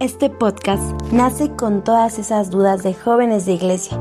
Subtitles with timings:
[0.00, 4.00] Este podcast nace con todas esas dudas de jóvenes de iglesia,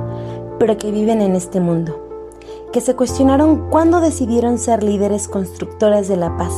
[0.58, 2.00] pero que viven en este mundo,
[2.72, 6.54] que se cuestionaron cuándo decidieron ser líderes constructores de la paz.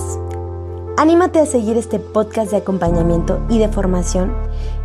[0.95, 4.31] Anímate a seguir este podcast de acompañamiento y de formación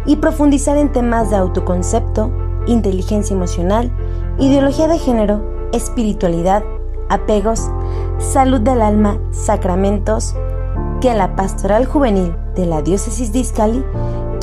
[0.06, 2.32] y profundizar en temas de autoconcepto,
[2.66, 3.92] inteligencia emocional,
[4.38, 6.64] ideología de género, espiritualidad,
[7.10, 7.68] apegos,
[8.18, 10.34] salud del alma, sacramentos,
[11.02, 13.84] que la Pastoral Juvenil de la Diócesis de Izcali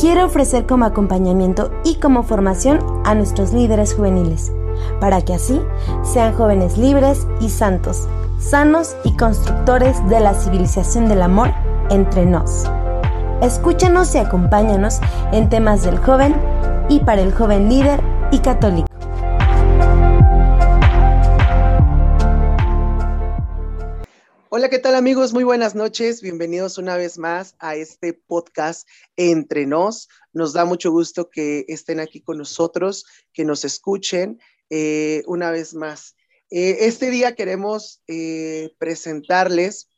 [0.04, 4.52] quiere ofrecer como acompañamiento y como formación a nuestros líderes juveniles,
[5.00, 5.62] para que así
[6.04, 11.54] sean jóvenes libres y santos, sanos y constructores de la civilización del amor
[11.90, 12.66] entre nos.
[13.42, 15.00] Escúchanos y acompáñanos
[15.32, 16.36] en temas del joven
[16.90, 18.93] y para el joven líder y católico.
[24.64, 25.34] Hola, ¿qué tal amigos?
[25.34, 26.22] Muy buenas noches.
[26.22, 30.08] Bienvenidos una vez más a este podcast Entre Nos.
[30.32, 34.40] Nos da mucho gusto que estén aquí con nosotros, que nos escuchen
[34.70, 36.16] eh, una vez más.
[36.50, 39.90] Eh, este día queremos eh, presentarles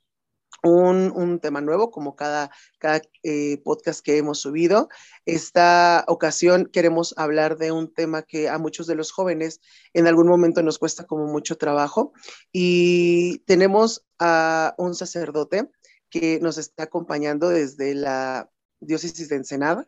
[0.65, 4.89] un, tema nuevo, como cada, cada eh, podcast que hemos subido.
[5.25, 9.61] Esta ocasión queremos hablar de un tema que a muchos de los jóvenes
[9.93, 12.13] en algún momento nos cuesta como mucho trabajo.
[12.51, 15.69] Y tenemos a un sacerdote
[16.09, 19.87] que nos está acompañando desde la diócesis de Ensenada.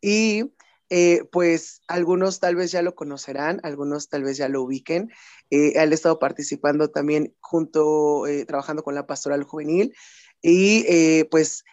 [0.00, 0.53] Y
[0.90, 5.10] eh, pues algunos tal vez ya lo conocerán, algunos tal vez ya lo ubiquen.
[5.50, 9.94] Eh, él ha estado participando también junto, eh, trabajando con la pastoral juvenil
[10.42, 11.64] y pues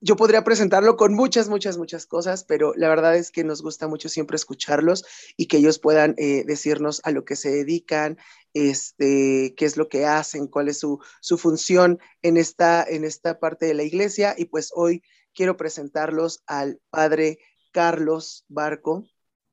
[0.00, 3.88] yo podría presentarlo con muchas, muchas, muchas cosas, pero la verdad es que nos gusta
[3.88, 5.04] mucho siempre escucharlos
[5.36, 8.18] y que ellos puedan decirnos a lo que se dedican,
[8.52, 13.38] este, qué es lo que hacen, cuál es su, su función en esta, en esta
[13.38, 14.34] parte de la iglesia.
[14.36, 15.02] Y pues hoy
[15.34, 17.38] quiero presentarlos al padre
[17.72, 19.04] Carlos Barco.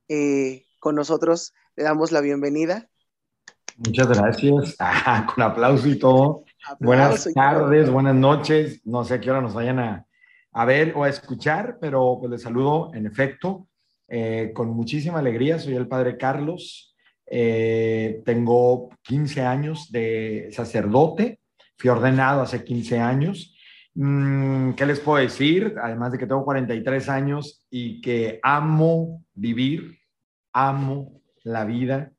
[0.07, 2.89] Eh, con nosotros le damos la bienvenida.
[3.77, 4.75] Muchas gracias.
[4.79, 6.43] Ah, con aplauso y todo.
[6.79, 8.81] buenas tardes, buenas noches.
[8.85, 12.41] No sé a qué hora nos vayan a, ver o a escuchar, pero pues les
[12.41, 13.67] saludo en efecto
[14.07, 15.57] eh, con muchísima alegría.
[15.57, 16.95] Soy el padre Carlos.
[17.25, 21.39] Eh, tengo 15 años de sacerdote.
[21.77, 23.55] Fui ordenado hace 15 años
[24.01, 25.75] ¿Qué les puedo decir?
[25.81, 29.99] Además de que tengo 43 años y que amo vivir,
[30.53, 32.13] amo la vida,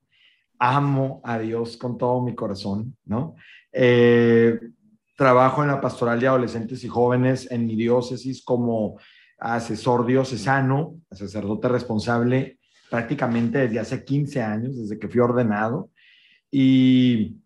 [0.58, 3.34] amo a Dios con todo mi corazón, ¿no?
[3.72, 4.60] Eh,
[5.16, 8.98] trabajo en la pastoral de adolescentes y jóvenes en mi diócesis como
[9.38, 12.58] asesor diocesano, sacerdote responsable
[12.90, 15.88] prácticamente desde hace 15 años, desde que fui ordenado.
[16.50, 17.39] Y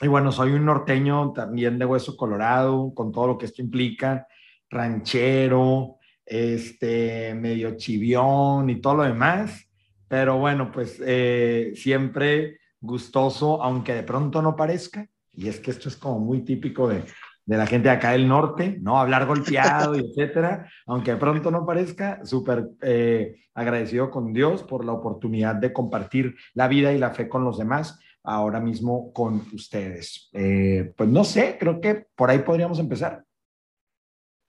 [0.00, 4.28] y bueno, soy un norteño también de hueso colorado, con todo lo que esto implica,
[4.70, 9.68] ranchero, este, medio chivión y todo lo demás.
[10.06, 15.08] Pero bueno, pues eh, siempre gustoso, aunque de pronto no parezca.
[15.32, 17.04] Y es que esto es como muy típico de,
[17.48, 19.00] de la gente de acá del norte, ¿no?
[19.00, 24.84] Hablar golpeado y etcétera, aunque de pronto no parezca, súper eh, agradecido con Dios por
[24.84, 29.46] la oportunidad de compartir la vida y la fe con los demás ahora mismo con
[29.52, 30.28] ustedes.
[30.32, 33.24] Eh, pues no sé, creo que por ahí podríamos empezar.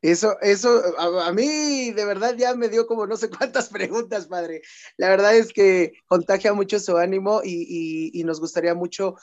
[0.01, 4.61] Eso, eso, a, mí de verdad ya me dio como no sé cuántas preguntas, padre.
[4.95, 9.15] La verdad es que contagia mucho su ánimo y, nos gustaría mucho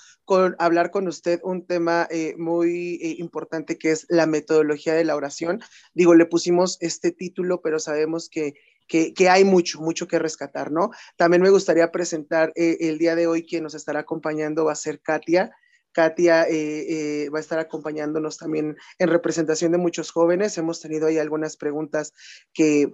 [0.58, 5.16] hablar con usted un tema eh, muy eh, importante que es la metodología de la
[5.16, 5.62] oración.
[5.94, 8.54] Digo, le pusimos este título, pero sabemos que
[8.86, 10.90] que, hay mucho, mucho que rescatar, ¿no?
[11.16, 14.76] También me gustaría presentar eh, el día de hoy quien nos estará acompañando va a
[14.76, 15.50] ser Katia.
[15.92, 20.56] Katia eh, eh, va a estar acompañándonos también en representación de muchos jóvenes.
[20.58, 22.12] Hemos tenido ahí algunas preguntas
[22.52, 22.92] que,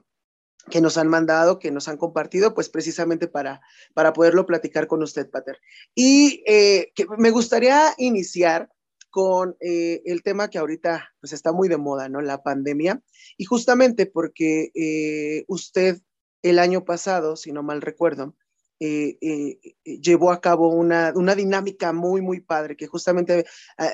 [0.71, 3.61] que nos han mandado, que nos han compartido, pues precisamente para,
[3.93, 5.59] para poderlo platicar con usted, Pater.
[5.95, 8.71] Y que me gustaría iniciar
[9.13, 12.23] con eh, el tema que ahorita pues está muy de moda, ¿no?
[12.23, 13.03] La pandemia.
[13.37, 16.01] Y justamente porque eh, usted
[16.41, 18.35] el año pasado, si no mal recuerdo,
[18.81, 23.45] eh, llevó a cabo una, una, dinámica muy, muy padre que justamente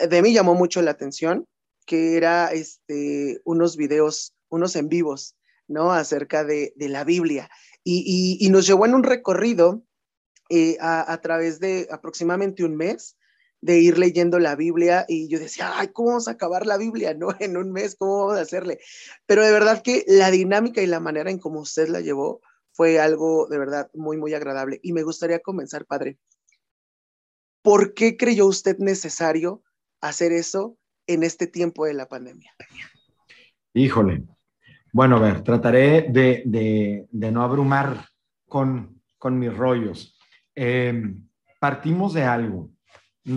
[0.09, 1.47] de mí llamó mucho la atención,
[1.85, 5.37] que era este, unos videos, unos en vivos,
[5.67, 5.93] ¿no?
[5.93, 7.51] Acerca de, de la Biblia.
[7.85, 9.83] Y, y, nos llevó en un recorrido
[10.81, 13.18] a, a través de aproximadamente un mes
[13.61, 17.15] de ir leyendo la Biblia y yo decía, ay, ¿cómo vamos a acabar la Biblia,
[17.15, 17.29] no?
[17.41, 18.79] En un mes, ¿cómo vamos a hacerle?
[19.27, 22.41] Pero de verdad que la dinámica y la manera en cómo usted la llevó
[22.73, 24.79] fue algo de verdad muy, muy agradable.
[24.83, 26.19] Y me gustaría comenzar, padre.
[27.63, 29.63] ¿Por qué creyó usted necesario
[30.01, 32.53] hacer eso en este tiempo de la pandemia?
[33.75, 34.23] Híjole.
[34.93, 38.07] Bueno, a ver, trataré de, no abrumar
[38.47, 40.17] con, con mis rollos.
[40.55, 41.29] Em,
[41.61, 42.71] partimos de algo.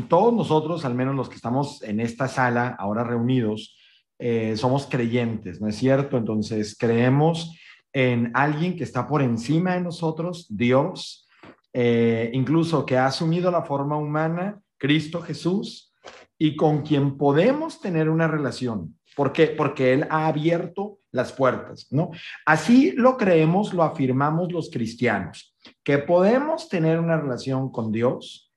[0.08, 3.76] Todos nosotros, al menos los que estamos en esta sala ahora reunidos,
[4.20, 6.18] eh, somos creyentes, ¿no es cierto?
[6.18, 7.58] Entonces, creemos
[7.92, 11.28] en alguien que está por encima de nosotros, Dios,
[11.74, 15.94] eh, incluso que ha asumido la forma humana, Cristo Jesús,
[16.38, 18.98] y con quien podemos tener una relación.
[19.16, 19.48] ¿Por qué?
[19.48, 22.12] Porque Él ha abierto las puertas, ¿no?
[22.46, 28.51] Así lo creemos, lo afirmamos los cristianos, que podemos tener una relación con Dios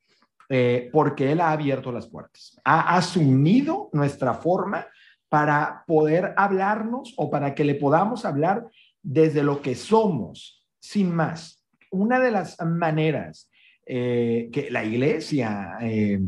[0.56, 4.86] eh, porque Él ha abierto las puertas, ha asumido nuestra forma
[5.28, 8.64] para poder hablarnos o para que le podamos hablar
[9.02, 11.60] desde lo que somos, sin más.
[11.90, 13.50] Una de las maneras
[13.84, 16.20] eh, que la iglesia eh,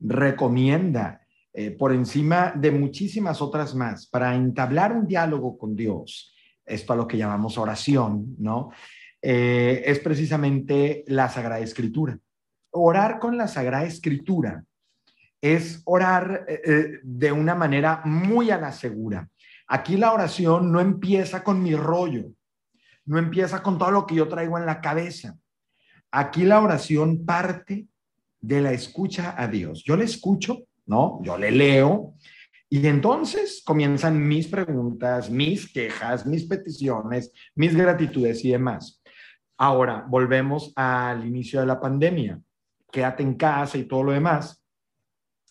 [0.00, 1.20] recomienda
[1.78, 6.34] por encima de muchísimas otras más para entablar un diálogo con Dios,
[6.64, 8.70] esto a lo que llamamos oración, ¿no?
[9.20, 12.16] es precisamente la Sagrada Escritura.
[12.70, 14.64] Orar con la Sagrada Escritura
[15.40, 19.28] es orar eh, eh, de una manera muy a la segura.
[19.66, 22.32] Aquí la oración no empieza con mi rollo,
[23.04, 25.36] no empieza con todo lo que yo traigo en la cabeza.
[26.10, 27.86] Aquí la oración parte
[28.40, 29.82] de la escucha a Dios.
[29.84, 31.20] Yo le escucho, ¿no?
[31.22, 32.14] Yo le leo
[32.70, 39.02] y entonces comienzan mis preguntas, mis quejas, mis peticiones, mis gratitudes y demás.
[39.56, 42.40] Ahora, volvemos al inicio de la pandemia.
[42.90, 44.62] Quédate en casa y todo lo demás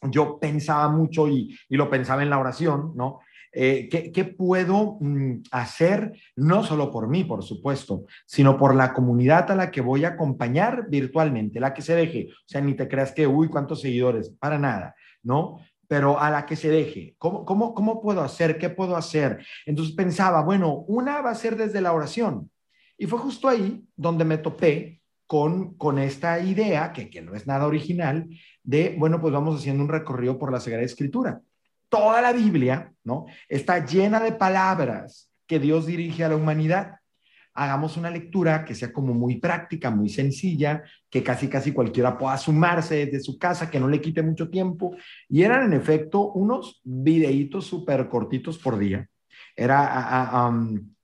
[0.03, 3.19] yo pensaba mucho y, lo pensaba en la oración, ¿no?
[3.51, 9.49] Eh, ¿qué, puedo mm, hacer no solo por mí, por supuesto, sino por la comunidad
[9.49, 12.27] a la que voy a acompañar virtualmente, la que se deje?
[12.31, 15.59] O sea, ni te creas que, uy, cuántos seguidores, para nada, ¿no?
[15.87, 18.59] Pero a la que se deje, ¿cómo, cómo, cómo puedo hacer?
[18.59, 19.43] ¿Qué puedo hacer?
[19.65, 22.51] Entonces pensaba, bueno, una va a ser desde la oración.
[22.97, 24.96] Y fue justo ahí donde me topé
[25.27, 28.27] con, con esta idea, que, que no es nada original,
[28.63, 31.41] de, bueno, pues vamos haciendo un recorrido por la Sagrada Escritura.
[31.89, 33.25] Toda la Biblia, ¿no?
[33.47, 36.95] Está llena de palabras que Dios dirige a la humanidad.
[37.53, 42.37] Hagamos una lectura que sea como muy práctica, muy sencilla, que casi casi cualquiera pueda
[42.37, 44.95] sumarse desde su casa, que no le quite mucho tiempo.
[45.27, 49.07] Y eran en efecto unos videitos súper cortitos por día.
[49.55, 50.51] Era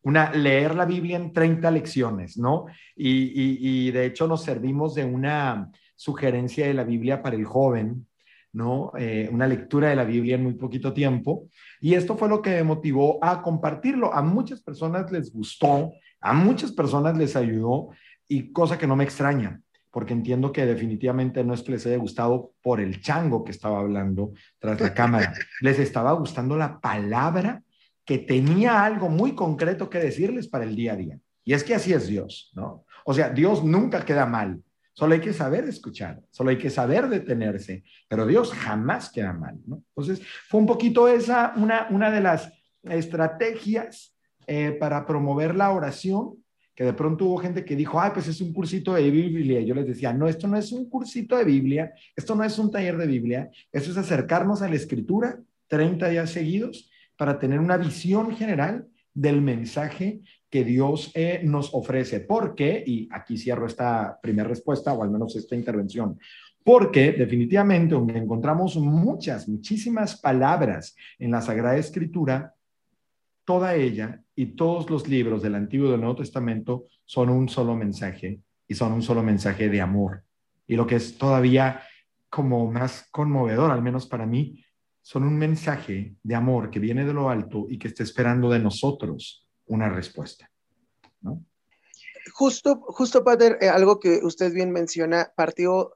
[0.03, 2.65] una, leer la Biblia en 30 lecciones, ¿no?
[2.95, 5.71] y de hecho nos servimos de una,
[6.03, 8.07] sugerencia de la Biblia para el joven,
[8.51, 8.91] ¿no?
[8.97, 11.47] Eh, una lectura de la Biblia en muy poquito tiempo.
[11.79, 14.13] Y esto fue lo que me motivó a compartirlo.
[14.13, 17.89] A muchas personas les gustó, a muchas personas les ayudó
[18.27, 19.61] y cosa que no me extraña,
[19.91, 23.79] porque entiendo que definitivamente no es que les haya gustado por el chango que estaba
[23.79, 25.33] hablando tras la cámara.
[25.61, 27.63] Les estaba gustando la palabra
[28.05, 31.19] que tenía algo muy concreto que decirles para el día a día.
[31.45, 32.85] Y es que así es Dios, ¿no?
[33.05, 34.61] O sea, Dios nunca queda mal.
[34.93, 39.57] Solo hay que saber escuchar, solo hay que saber detenerse, pero Dios jamás queda mal,
[39.65, 39.83] ¿no?
[39.95, 42.51] Entonces, fue un poquito esa, una, una de las
[42.83, 44.15] estrategias
[44.45, 46.35] eh, para promover la oración,
[46.75, 49.61] que de pronto hubo gente que dijo, ay, pues es un cursito de Biblia.
[49.61, 52.69] Yo les decía, no, esto no es un cursito de Biblia, esto no es un
[52.69, 57.77] taller de Biblia, esto es acercarnos a la escritura 30 días seguidos para tener una
[57.77, 62.19] visión general del mensaje que Dios eh, nos ofrece.
[62.19, 62.83] ¿Por qué?
[62.85, 66.19] Y aquí cierro esta primera respuesta, o al menos esta intervención.
[66.63, 72.53] Porque definitivamente, encontramos muchas, muchísimas palabras en la Sagrada Escritura,
[73.45, 77.75] toda ella y todos los libros del Antiguo y del Nuevo Testamento son un solo
[77.75, 80.23] mensaje y son un solo mensaje de amor.
[80.65, 81.81] Y lo que es todavía
[82.29, 84.63] como más conmovedor, al menos para mí,
[85.03, 88.59] son un mensaje de amor que viene de lo alto y que está esperando de
[88.59, 90.49] nosotros una respuesta.
[91.21, 91.45] ¿no?
[92.33, 95.93] Justo, justo, Padre, eh, algo que usted bien menciona, partió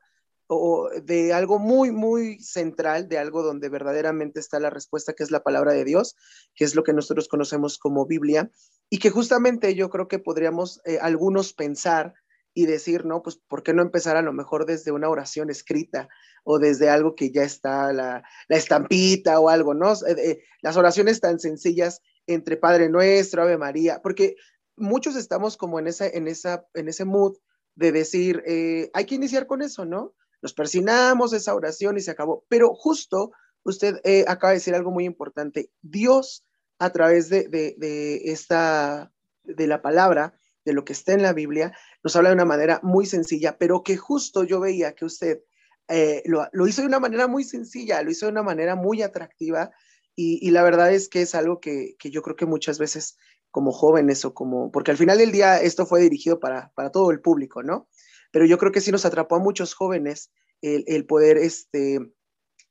[1.04, 5.44] de algo muy, muy central, de algo donde verdaderamente está la respuesta, que es la
[5.44, 6.16] palabra de Dios,
[6.56, 8.50] que es lo que nosotros conocemos como Biblia,
[8.90, 12.14] y que justamente yo creo que podríamos eh, algunos pensar
[12.54, 16.08] y decir, no, pues, ¿por qué no empezar a lo mejor desde una oración escrita
[16.50, 19.92] o desde algo que ya está la, la estampita o algo, ¿no?
[20.08, 24.38] Eh, las oraciones tan sencillas entre Padre Nuestro, Ave María, porque
[24.78, 27.36] muchos estamos como en, esa, en, esa, en ese mood
[27.76, 30.16] de decir, eh, hay que iniciar con eso, ¿no?
[30.42, 32.46] Nos persinamos esa oración y se acabó.
[32.48, 33.32] Pero justo
[33.64, 35.70] usted eh, acaba de decir algo muy importante.
[35.82, 36.46] Dios,
[36.80, 39.12] a través de, de, esta,
[39.44, 42.80] de la palabra, de lo que está en la Biblia, nos habla de una manera
[42.84, 45.42] muy sencilla, pero que justo yo veía que usted
[45.88, 49.02] eh, lo, lo, hizo de una manera muy sencilla, lo hizo de una manera muy
[49.02, 49.72] atractiva
[50.20, 53.18] y, la verdad es que es algo que, yo creo que muchas veces
[53.52, 57.12] como jóvenes o como, porque al final del día esto fue dirigido para, para todo
[57.12, 57.88] el público, ¿no?
[58.32, 62.00] Pero yo creo que sí nos atrapó a muchos jóvenes el, el poder este,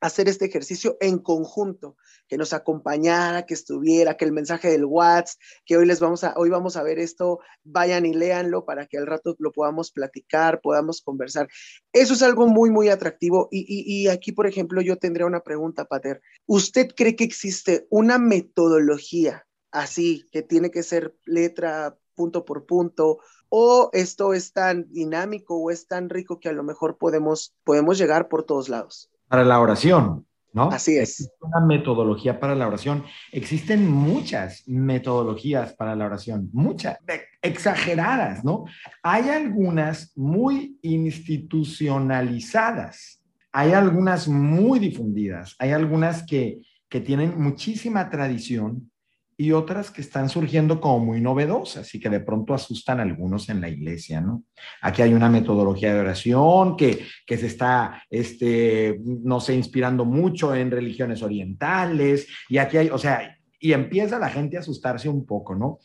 [0.00, 1.96] hacer este ejercicio en conjunto,
[2.28, 6.34] que nos acompañara, que estuviera, que el mensaje del WhatsApp, que hoy les vamos a,
[6.36, 10.60] hoy vamos a ver esto, vayan y léanlo para que al rato lo podamos platicar,
[10.60, 11.48] podamos conversar.
[11.92, 13.48] Eso es algo muy, muy atractivo.
[13.50, 16.20] Y, aquí, por ejemplo, yo tendría una pregunta, Pater.
[16.46, 23.18] ¿Usted cree que existe una metodología así, que tiene que ser letra punto por punto,
[23.48, 27.98] o esto es tan dinámico o es tan rico que a lo mejor podemos, podemos
[27.98, 29.10] llegar por todos lados?
[29.28, 30.70] Para la oración, ¿no?
[30.70, 31.20] Así es.
[31.20, 33.04] Existe una metodología para la oración.
[33.32, 36.96] Existen muchas metodologías para la oración, muchas,
[37.42, 38.64] exageradas, ¿no?
[39.02, 48.90] Hay algunas muy institucionalizadas, hay algunas muy difundidas, hay algunas que, que tienen muchísima tradición
[49.38, 53.48] y otras que están surgiendo como muy novedosas y que de pronto asustan a algunos
[53.50, 54.44] en la iglesia, ¿no?
[54.80, 60.54] Aquí hay una metodología de oración que, que se está, este, no sé, inspirando mucho
[60.54, 65.26] en religiones orientales y aquí hay, o sea, y empieza la gente a asustarse un
[65.26, 65.78] poco, ¿no?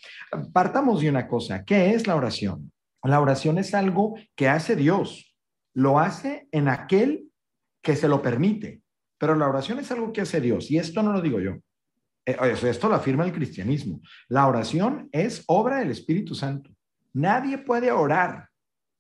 [0.54, 2.72] Partamos de una cosa, ¿qué es la oración?
[3.04, 5.36] La oración es algo que hace Dios,
[5.74, 7.30] lo hace en aquel
[7.82, 8.82] que se lo permite,
[9.18, 11.58] pero la oración es algo que hace Dios y esto no lo digo yo.
[12.26, 14.02] Eh, esto lo afirma el cristianismo.
[14.28, 16.70] La oración es obra del Espíritu Santo.
[17.14, 18.50] Nadie puede orar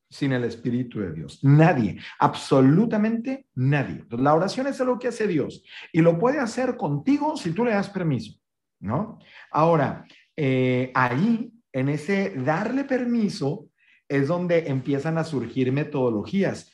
[0.10, 1.40] sin el Espíritu de Dios.
[1.42, 4.04] Nadie, absolutamente nadie.
[4.10, 5.64] la oración es algo que hace Dios
[5.94, 8.38] y lo puede hacer contigo si tú le das permiso,
[8.82, 9.20] ¿no?
[9.52, 13.68] Ahora, eh, ahí, en ese darle permiso,
[14.10, 16.74] es donde empiezan a surgir metodologías.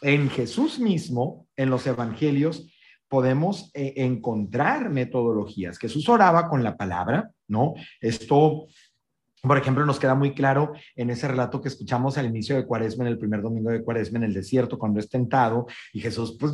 [0.00, 2.72] En Jesús mismo, en los evangelios,
[3.08, 5.78] podemos eh, encontrar metodologías.
[5.78, 7.74] Jesús oraba con la palabra, ¿no?
[8.00, 8.66] Esto,
[9.42, 13.04] por ejemplo, nos queda muy claro en ese relato que escuchamos al inicio de Cuaresma,
[13.04, 16.52] en el primer domingo de Cuaresma, en el desierto, cuando es tentado, y Jesús, pues,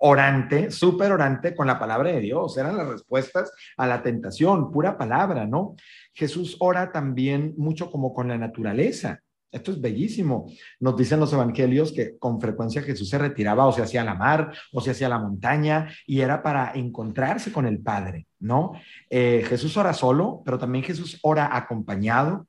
[0.00, 4.98] orante, súper orante con la palabra de Dios, eran las respuestas a la tentación, pura
[4.98, 5.74] palabra, ¿no?
[6.12, 9.20] Jesús ora también mucho como con la naturaleza.
[9.54, 10.50] Esto es bellísimo.
[10.80, 14.16] Nos dicen los evangelios que con frecuencia Jesús se retiraba o se hacía a la
[14.16, 18.72] mar o se hacía a la montaña y era para encontrarse con el Padre, ¿no?
[19.08, 22.48] Eh, Jesús ora solo, pero también Jesús ora acompañado.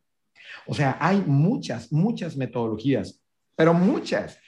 [0.66, 3.22] O sea, hay muchas, muchas metodologías,
[3.56, 4.40] pero muchas.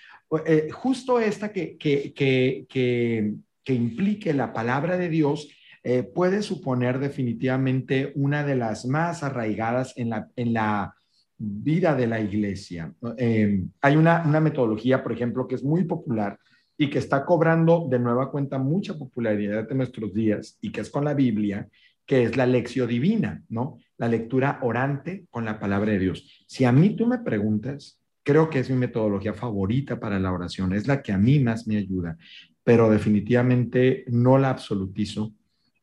[0.46, 5.48] Eh, justo esta que, que, que, que, implique la palabra de Dios
[5.84, 10.97] eh, puede suponer definitivamente una de las más arraigadas en la, en la
[11.38, 12.94] vida de la iglesia.
[13.18, 16.40] Em, hay una, metodología, por ejemplo, que es muy popular
[16.78, 20.90] y que está cobrando de nueva cuenta mucha popularidad en nuestros días y que es
[20.90, 21.68] con la Biblia,
[22.06, 23.78] que es la lección divina, ¿no?
[23.98, 26.46] La lectura orante con la palabra de Dios.
[26.48, 30.74] Si a mí tú me preguntas, creo que es mi metodología favorita para la oración,
[30.74, 32.18] es la que a mí más me ayuda,
[32.64, 35.34] pero definitivamente no la absolutizo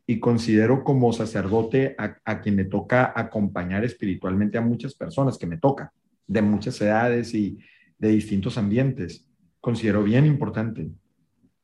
[0.06, 5.56] y considero como sacerdote a, quien me toca acompañar espiritualmente a muchas personas, que me
[5.56, 5.92] toca,
[6.26, 7.58] de muchas edades y
[7.98, 9.26] de distintos ambientes.
[9.60, 10.88] Considero bien importante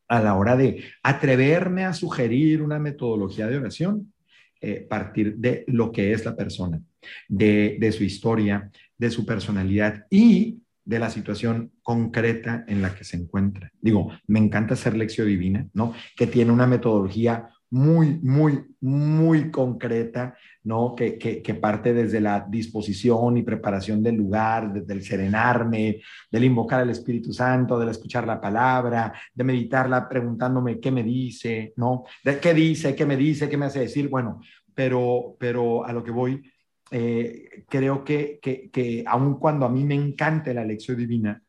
[0.09, 4.12] a la hora de atreverme a sugerir una metodología de oración,
[4.61, 6.80] eh, partir de lo que es la persona,
[7.28, 13.04] de, de su historia, de su personalidad y de la situación concreta en la que
[13.04, 13.70] se encuentra.
[13.80, 15.94] Digo, me encanta hacer lección divina, ¿no?
[16.16, 20.94] Que tiene una metodología muy, muy, muy concreta, ¿no?
[20.94, 26.00] Que, que, parte desde la disposición y preparación del lugar, desde el serenarme,
[26.30, 31.72] del invocar al Espíritu Santo, del escuchar la palabra, de meditarla preguntándome qué me dice,
[31.76, 32.04] ¿no?
[32.40, 34.40] Qué dice, qué me dice, qué me hace decir, bueno,
[34.74, 36.42] pero, pero a lo que voy,
[36.90, 41.40] eh, creo que, que, que aun cuando a mí me encanta la lección divina,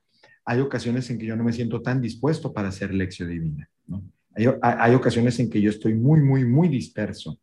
[0.46, 4.04] hay ocasiones en que yo no me siento tan dispuesto para hacer lección divina, ¿no?
[4.36, 7.40] Hay, ocasiones en que yo estoy muy, muy, muy disperso.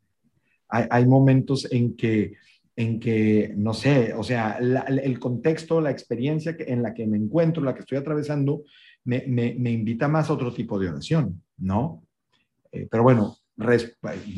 [0.68, 2.34] Hay, momentos en que,
[2.76, 7.62] en que, no sé, o sea, el contexto, la experiencia en la que me encuentro,
[7.62, 8.64] la que estoy atravesando,
[9.04, 12.02] me, invita más a otro tipo de oración, ¿no?
[12.70, 13.36] Eh, pero bueno,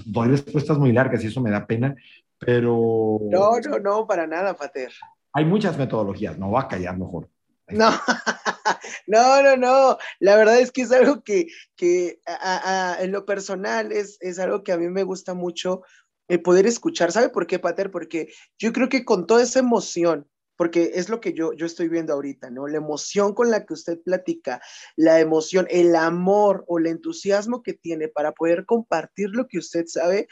[0.07, 1.95] doy respuestas muy largas y eso me da pena,
[2.39, 3.19] pero...
[3.23, 4.93] No, no, no, para nada, Pater.
[5.33, 7.29] Hay muchas metodologías, no va a callar mejor.
[7.69, 7.91] No,
[9.07, 9.99] no, no, no.
[10.19, 11.49] La verdad es que es algo que,
[11.79, 15.83] en lo personal es, es, algo que a mí me gusta mucho
[16.29, 17.13] el eh, poder escuchar.
[17.13, 17.91] ¿Sabe por qué, Pater?
[17.91, 21.89] Porque yo creo que con toda esa emoción, porque es lo que yo, yo estoy
[21.89, 22.69] viendo ahorita, ¿no?
[22.69, 24.61] La emoción con la que usted platica,
[24.95, 29.87] la emoción, el amor o el entusiasmo que tiene para poder compartir lo que usted
[29.87, 30.29] sabe,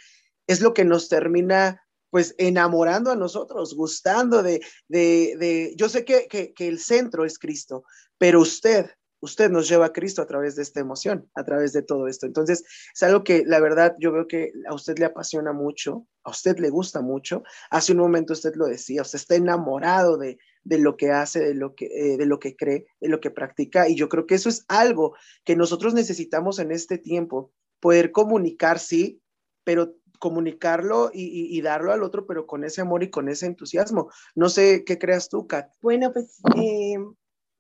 [0.47, 6.05] es lo que nos termina pues enamorando a nosotros, gustando de, de, de yo sé
[6.05, 7.85] que, que, el centro es Cristo,
[8.19, 11.83] pero usted, usted nos lleva a Cristo a través de esta emoción, a través de
[11.83, 12.27] todo esto.
[12.27, 16.31] Entonces, es algo que la verdad yo veo que a usted le apasiona mucho, a
[16.31, 17.43] usted le gusta mucho.
[17.71, 21.55] Hace un momento usted lo decía, usted está enamorado de, de lo que hace, de
[21.55, 23.89] lo que, eh, de lo que cree, de lo que practica.
[23.89, 28.79] Y yo creo que eso es algo que nosotros necesitamos en este tiempo, poder comunicar,
[28.79, 29.21] sí,
[29.65, 34.11] pero comunicarlo y, darlo al otro, pero con ese amor y con ese entusiasmo.
[34.35, 35.71] No sé qué creas tú, Kat.
[35.81, 36.97] Bueno, pues eh,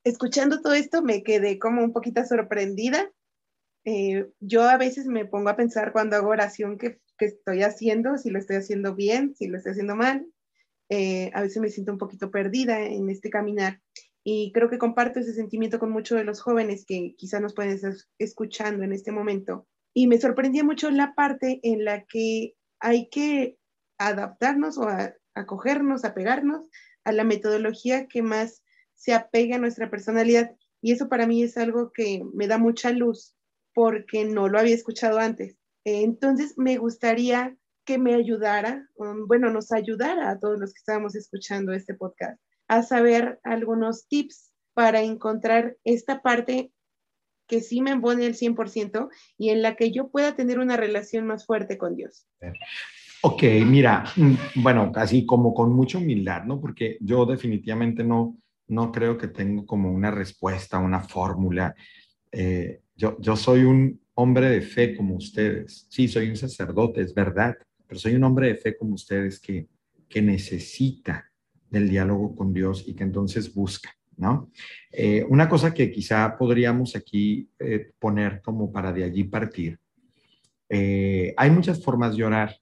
[0.05, 3.11] escuchando todo esto me quedé como un poquito sorprendida.
[3.85, 8.31] Eh, yo a veces me pongo a pensar cuando hago oración que, estoy haciendo, si
[8.31, 10.25] lo estoy haciendo bien, si lo estoy haciendo mal.
[10.89, 13.81] Eh, a veces me siento un poquito perdida en este caminar
[14.31, 17.73] y creo que comparto ese sentimiento con muchos de los jóvenes que quizá nos pueden
[17.73, 19.67] estar escuchando en este momento.
[19.95, 23.59] Y me sorprendía mucho la parte en la que hay que
[23.99, 24.87] adaptarnos o
[25.35, 26.63] acogernos, apegarnos
[27.05, 28.63] a la metodología que más
[28.95, 30.55] se apega a nuestra personalidad.
[30.81, 33.35] Y eso para mí es algo que me da mucha luz
[33.75, 35.57] porque no lo había escuchado antes.
[35.85, 38.87] Entonces me gustaría que me ayudara,
[39.27, 44.53] bueno, nos ayudara a todos los que estábamos escuchando este podcast a saber algunos tips
[44.75, 46.71] para encontrar esta parte
[47.49, 51.27] que sí me embone el 100% y en la que yo pueda tener una relación
[51.27, 52.27] más fuerte con Dios.
[53.23, 56.61] Ok, mira, mm, bueno, así como con mucha humildad, ¿no?
[56.61, 58.39] Porque yo definitivamente no,
[58.69, 61.75] no creo que tengo como una respuesta, una fórmula.
[62.31, 65.87] Eh, yo, yo soy un hombre de fe como ustedes.
[65.91, 69.69] Sí, soy un sacerdote, es verdad, pero soy un hombre de fe como ustedes que,
[70.09, 71.25] que necesita
[71.71, 74.51] del diálogo con Dios y que entonces busca, ¿no?
[74.93, 79.79] Eh, una cosa que quizá podríamos aquí eh, poner como para de allí partir.
[80.69, 82.57] Eh, hay muchas formas de orar,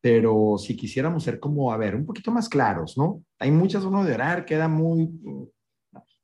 [0.00, 3.24] pero si quisiéramos ser como, a ver, un poquito más claros, ¿no?
[3.38, 5.10] Hay muchas formas de orar, queda muy,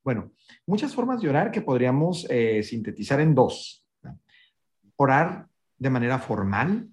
[0.04, 0.32] bueno,
[0.66, 2.26] muchas formas de orar que podríamos
[2.62, 3.84] sintetizar en dos.
[4.96, 6.88] Orar de manera formal,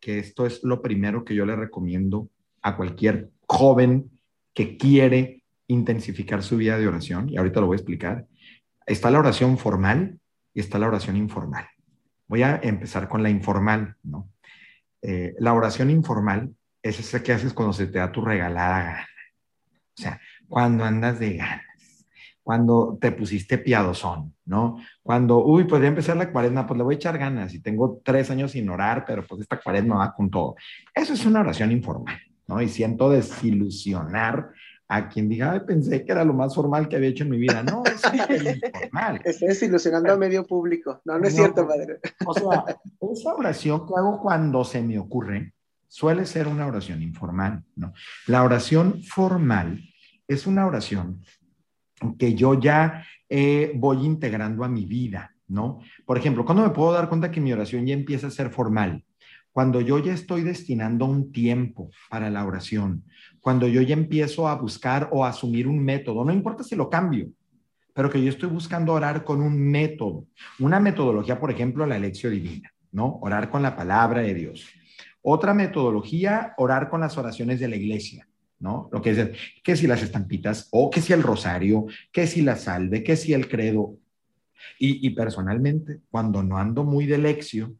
[0.00, 2.30] que esto es lo primero que yo le recomiendo
[2.62, 4.10] a cualquier joven
[4.54, 5.37] que quiere
[5.68, 8.26] intensificar su vida de oración, y ahorita lo voy a explicar.
[8.86, 10.18] Está la oración formal
[10.52, 11.68] y está la oración informal.
[12.26, 14.30] Voy a empezar con la informal, ¿no?
[15.00, 19.06] Eh, la oración informal es esa que haces cuando se te da tu regalada gana.
[19.96, 22.06] O sea, cuando andas de ganas,
[22.42, 24.78] cuando te pusiste piadosón, ¿no?
[25.02, 28.00] Cuando, uy, pues ya empezar la cuaresma, pues le voy a echar ganas y tengo
[28.02, 30.56] tres años sin orar, pero pues esta cuaresma va con todo.
[30.94, 32.60] Eso es una oración informal, ¿no?
[32.62, 34.50] Y siento desilusionar
[34.88, 37.62] a quien diga, pensé que era lo más formal que había hecho en mi vida.
[37.62, 38.00] No, es
[38.64, 39.20] informal.
[39.22, 41.02] Estoy desilusionando a medio público.
[41.04, 41.98] No, no es cierto, padre.
[42.24, 42.64] O sea,
[43.12, 45.52] esa oración que hago cuando se me ocurre
[45.86, 47.92] suele ser una oración informal, ¿no?
[48.26, 49.82] La oración formal
[50.26, 51.22] es una oración
[52.18, 55.80] que yo ya eh, voy integrando a mi vida, ¿no?
[56.06, 59.04] Por ejemplo, ¿cuándo me puedo dar cuenta que mi oración ya empieza a ser formal?
[59.52, 63.04] Cuando yo ya estoy destinando un tiempo para la oración,
[63.40, 66.88] cuando yo ya empiezo a buscar o a asumir un método, no importa si lo
[66.90, 67.28] cambio,
[67.94, 70.26] pero que yo estoy buscando orar con un método,
[70.58, 73.18] una metodología, por ejemplo, la lección divina, ¿no?
[73.22, 74.66] Orar con la palabra de Dios.
[75.22, 78.28] Otra metodología, orar con las oraciones de la iglesia,
[78.60, 78.88] ¿no?
[78.92, 79.30] Lo que es,
[79.64, 83.32] que si las estampitas, o que si el rosario, que si la salve, que si
[83.32, 83.96] el credo.
[84.78, 87.78] Y, y personalmente, cuando no ando muy de lección,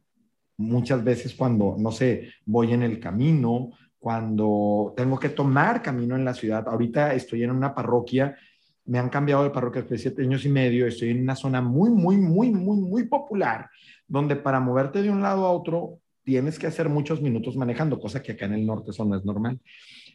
[0.56, 6.24] muchas veces cuando, no sé, voy en el camino, cuando tengo que tomar camino en
[6.24, 6.66] la ciudad.
[6.68, 8.36] Ahorita estoy en una parroquia,
[8.84, 11.90] me han cambiado de parroquia hace siete años y medio, estoy en una zona muy,
[11.90, 13.68] muy, muy, muy, muy popular,
[14.06, 18.22] donde para moverte de un lado a otro tienes que hacer muchos minutos manejando, cosa
[18.22, 19.60] que acá en el norte eso no es normal.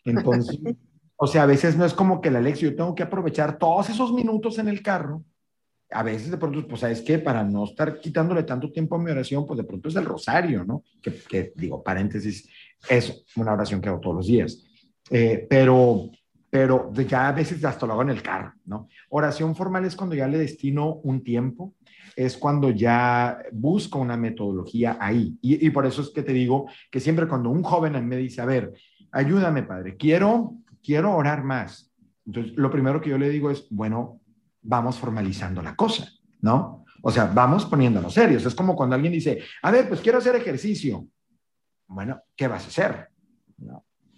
[0.06, 0.60] Entonces,
[1.15, 3.89] o sea, a veces no es como que la lección, yo tengo que aprovechar todos
[3.89, 5.24] esos minutos en el carro
[5.93, 7.19] a veces de pronto, pues, ¿sabes qué?
[7.19, 10.65] Para no estar quitándole tanto tiempo a mi oración, pues de pronto es el rosario,
[10.65, 10.84] ¿no?
[11.02, 12.50] Que, digo, paréntesis,
[12.89, 14.63] es una oración que hago todos los días.
[15.10, 16.10] Eh, pero,
[16.50, 18.88] pero ya a veces hasta lo hago en el carro, ¿no?
[19.10, 21.74] Oración formal es cuando ya le destino un tiempo,
[22.15, 25.38] es cuando ya busco una metodología ahí.
[25.41, 28.46] Y, por eso es que te digo que siempre cuando un joven me dice, a
[28.46, 28.74] ver,
[29.12, 31.91] ayúdame, padre, quiero, quiero orar más.
[32.26, 34.22] Entonces, lo primero que yo le digo es, bueno,
[34.62, 36.08] vamos formalizando la cosa,
[36.41, 36.86] ¿no?
[37.02, 38.46] O sea, vamos poniéndonos serios.
[38.46, 41.06] Es como cuando alguien dice, a ver, pues quiero hacer ejercicio.
[41.88, 43.10] Bueno, ¿qué vas a hacer?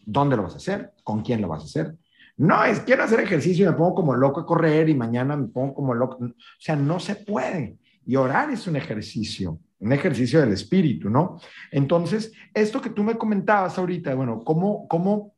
[0.06, 0.94] ¿Dónde lo vas a hacer?
[1.04, 1.96] ¿Con quién lo vas a hacer?
[2.38, 5.48] No, es quiero hacer ejercicio y me pongo como loco a correr y mañana me
[5.48, 6.18] pongo como loco.
[6.24, 7.78] O sea, no se puede.
[8.06, 11.40] Y orar es un ejercicio, un ejercicio del espíritu, ¿no?
[11.72, 15.34] Entonces, esto que tú me comentabas ahorita, bueno, ¿cómo, cómo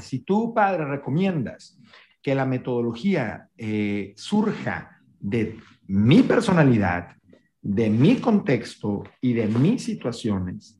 [0.00, 1.78] si tú, padre, recomiendas
[2.22, 7.16] que la metodología eh, surja de mi personalidad,
[7.62, 10.75] de mi contexto y de mis situaciones,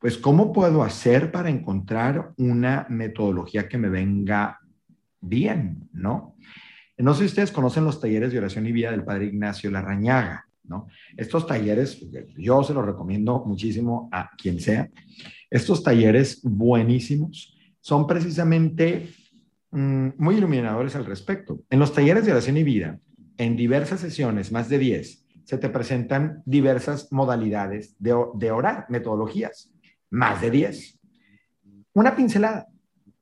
[0.00, 4.58] pues ¿cómo puedo hacer para encontrar una metodología que me venga
[5.20, 6.36] bien, ¿no?
[6.96, 10.46] No sé si ustedes conocen los talleres de oración y vida del padre Ignacio Larrañaga,
[10.64, 10.88] ¿no?
[11.18, 12.02] Estos talleres,
[12.36, 14.88] yo se los recomiendo muchísimo a quien sea.
[15.50, 19.10] Estos talleres buenísimos son precisamente
[19.70, 21.60] mm, muy iluminadores al respecto.
[21.68, 22.98] En los talleres de oración y vida,
[23.36, 29.72] en diversas sesiones, más de 10, se te presentan diversas modalidades de, de orar, metodologías,
[30.10, 30.98] más de 10.
[31.94, 32.66] Una pincelada,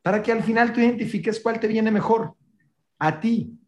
[0.02, 2.34] para que al final tú identifiques cuál te viene mejor
[2.98, 3.58] a ti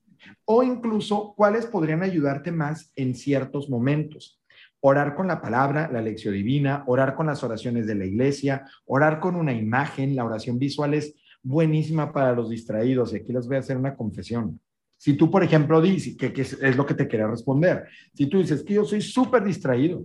[0.44, 4.40] o incluso cuáles podrían ayudarte más en ciertos momentos.
[4.80, 9.20] Orar con la palabra, la lección divina, orar con las oraciones de la iglesia, orar
[9.20, 13.12] con una imagen, la oración visual es buenísima para los distraídos.
[13.12, 14.61] Y aquí les voy a hacer una confesión.
[14.96, 18.62] Si tú, por ejemplo, dices, que, es, lo que te quería responder, si tú dices
[18.62, 20.04] que yo soy súper distraído,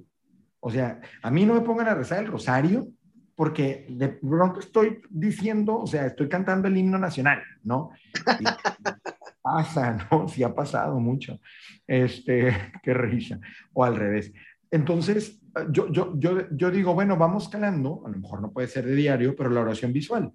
[0.60, 2.88] o sea, a mí no me pongan a rezar el rosario
[3.36, 7.92] porque de pronto estoy diciendo, o sea, estoy cantando el himno nacional, ¿no?
[9.46, 10.28] pasa, ¿no?
[10.28, 11.40] Sí ha pasado mucho.
[11.86, 12.52] Este,
[12.84, 13.40] qué risa.
[13.74, 14.34] O al revés.
[14.72, 18.86] Entonces, yo, yo, yo, yo digo, bueno, vamos calando, a lo mejor no puede ser
[18.86, 20.32] de diario, pero la oración visual.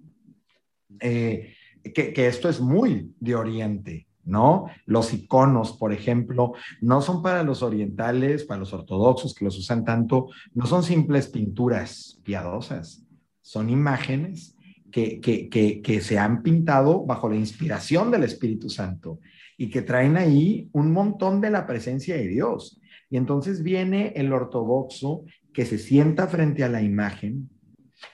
[0.99, 1.53] Eh,
[1.93, 4.67] que, que, esto es muy de Oriente, ¿no?
[4.85, 9.83] Los iconos, por ejemplo, no son para los orientales, para los ortodoxos que los usan
[9.83, 13.05] tanto, no son simples pinturas piadosas,
[13.41, 14.55] son imágenes
[14.91, 19.19] que, que, que, se han pintado bajo la inspiración del Espíritu Santo
[19.57, 22.79] y que traen ahí un montón de la presencia de Dios.
[23.09, 27.49] Y entonces viene el ortodoxo que se sienta frente a la imagen,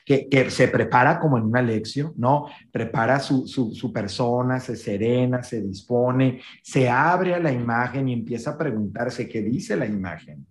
[0.06, 2.48] que, se prepara como en una lección, ¿no?
[2.72, 8.52] Prepara su, su, persona, se serena, se dispone, se abre a la imagen y empieza
[8.52, 10.46] a preguntarse qué dice la imagen,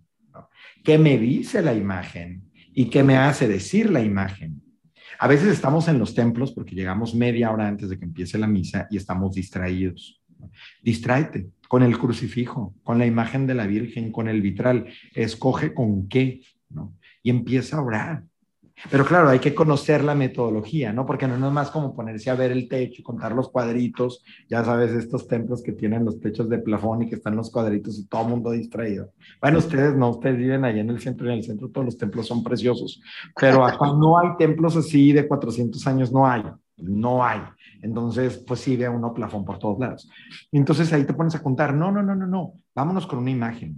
[0.83, 4.61] qué me dice la imagen y qué me hace decir la imagen.
[5.19, 8.47] A veces estamos en los templos porque llegamos media hora antes de que empiece la
[8.47, 10.21] misa y estamos distraídos.
[10.83, 14.85] Distráete con el crucifijo, con la imagen de la Virgen, con el vitral.
[15.15, 16.95] Escoge con qué, ¿no?
[17.23, 18.23] Y empieza a orar.
[18.91, 21.05] Pero claro, hay que conocer la metodología, ¿no?
[21.05, 24.23] Porque no es más como ponerse a ver el techo y contar los cuadritos.
[24.47, 27.97] Ya sabes, estos templos que tienen los techos de plafón y que están los cuadritos
[27.97, 29.11] y todo el mundo distraído.
[29.41, 31.97] Bueno, ustedes no, ustedes viven allá en el centro y en el centro todos los
[31.97, 33.01] templos son preciosos.
[33.39, 36.43] Pero acá no hay templos así de 400 años, no hay.
[36.77, 37.41] No hay.
[37.81, 40.09] Entonces, pues sí, ve uno plafón por todos lados.
[40.51, 43.75] Entonces ahí te pones a contar, no, no, no, no, no, vámonos con una imagen.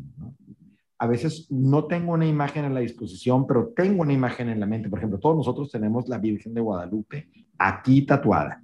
[1.00, 4.66] A veces no tengo una imagen en la disposición, pero tengo una imagen en la
[4.66, 4.90] mente.
[4.90, 8.62] Por ejemplo, todos nosotros tenemos la Virgen de Guadalupe aquí tatuada.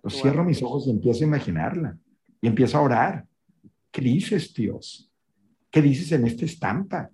[0.00, 1.98] Pues cierro mis ojos y empiezo a imaginarla.
[2.40, 3.26] Y empiezo a orar.
[3.90, 5.10] ¿Qué dices, Dios?
[5.68, 7.10] ¿Qué dices en esta estampa?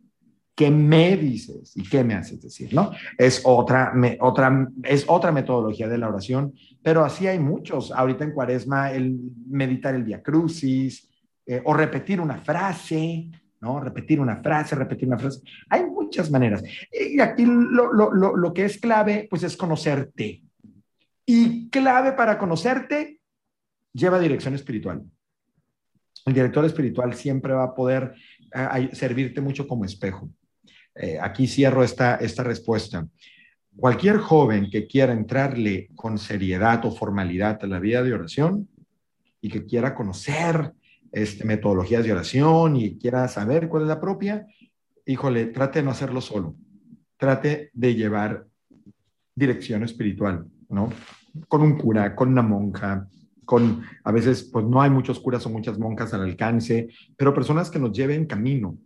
[0.54, 2.74] ¿Qué me dices y qué me haces decir?
[2.74, 2.92] ¿no?
[3.16, 7.90] Es otra, otra, es otra metodología de la oración, pero así hay muchos.
[7.90, 11.08] Ahorita en Cuaresma, el meditar el Via Crucis
[11.46, 13.30] eh, o repetir una frase,
[13.62, 13.80] ¿no?
[13.80, 15.40] Repetir una frase, repetir una frase.
[15.70, 16.62] Hay muchas maneras.
[16.92, 20.42] Y aquí lo, lo, lo, lo que es clave, pues es conocerte.
[21.24, 23.20] Y clave para conocerte,
[23.92, 25.02] lleva dirección espiritual.
[26.26, 28.14] El director espiritual siempre va a poder
[28.52, 30.28] eh, servirte mucho como espejo.
[30.94, 33.06] Eh, aquí cierro esta, esta respuesta.
[33.76, 38.68] Cualquier joven que quiera entrarle con seriedad o formalidad a la vida de oración
[39.40, 40.72] y que quiera conocer
[41.12, 44.46] este, metodologías de oración y quiera saber cuál es la propia,
[45.06, 46.56] híjole, trate de no hacerlo solo.
[47.18, 48.46] Trate de llevar
[49.34, 50.90] dirección espiritual, ¿no?
[51.48, 53.08] Con un cura, con una monja,
[53.44, 57.70] con, a veces, pues no hay muchos curas o muchas monjas al alcance, pero personas
[57.70, 58.78] que nos lleven camino,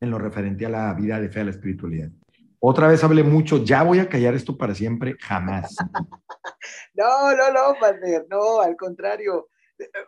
[0.00, 2.10] en lo referente a la vida de fe, a la espiritualidad.
[2.58, 5.74] Otra vez hablé mucho, ya voy a callar esto para siempre, jamás.
[6.94, 9.48] no, no, no, padre, no, al contrario.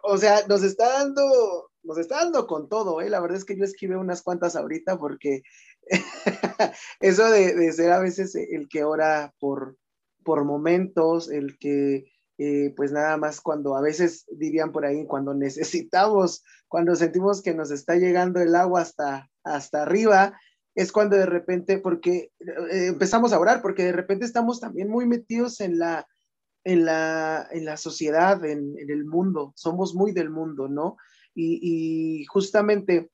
[0.03, 3.11] O sea, nos está dando, nos está dando con todo, ¿eh?
[3.11, 5.43] La verdad es que yo escribí unas cuantas ahorita porque
[7.01, 9.77] eso de, de, ser a veces el que ora por,
[10.25, 15.35] por momentos, el que eh, pues nada más cuando a veces dirían por ahí, cuando
[15.35, 20.39] necesitamos, cuando sentimos que nos está llegando el agua hasta, hasta arriba,
[20.75, 25.07] es cuando de repente, porque eh, empezamos a orar, porque de repente estamos también muy
[25.07, 26.07] metidos en la,
[26.65, 30.97] en la, en la sociedad, en, el mundo, somos muy del mundo, ¿no?
[31.35, 33.11] Y, justamente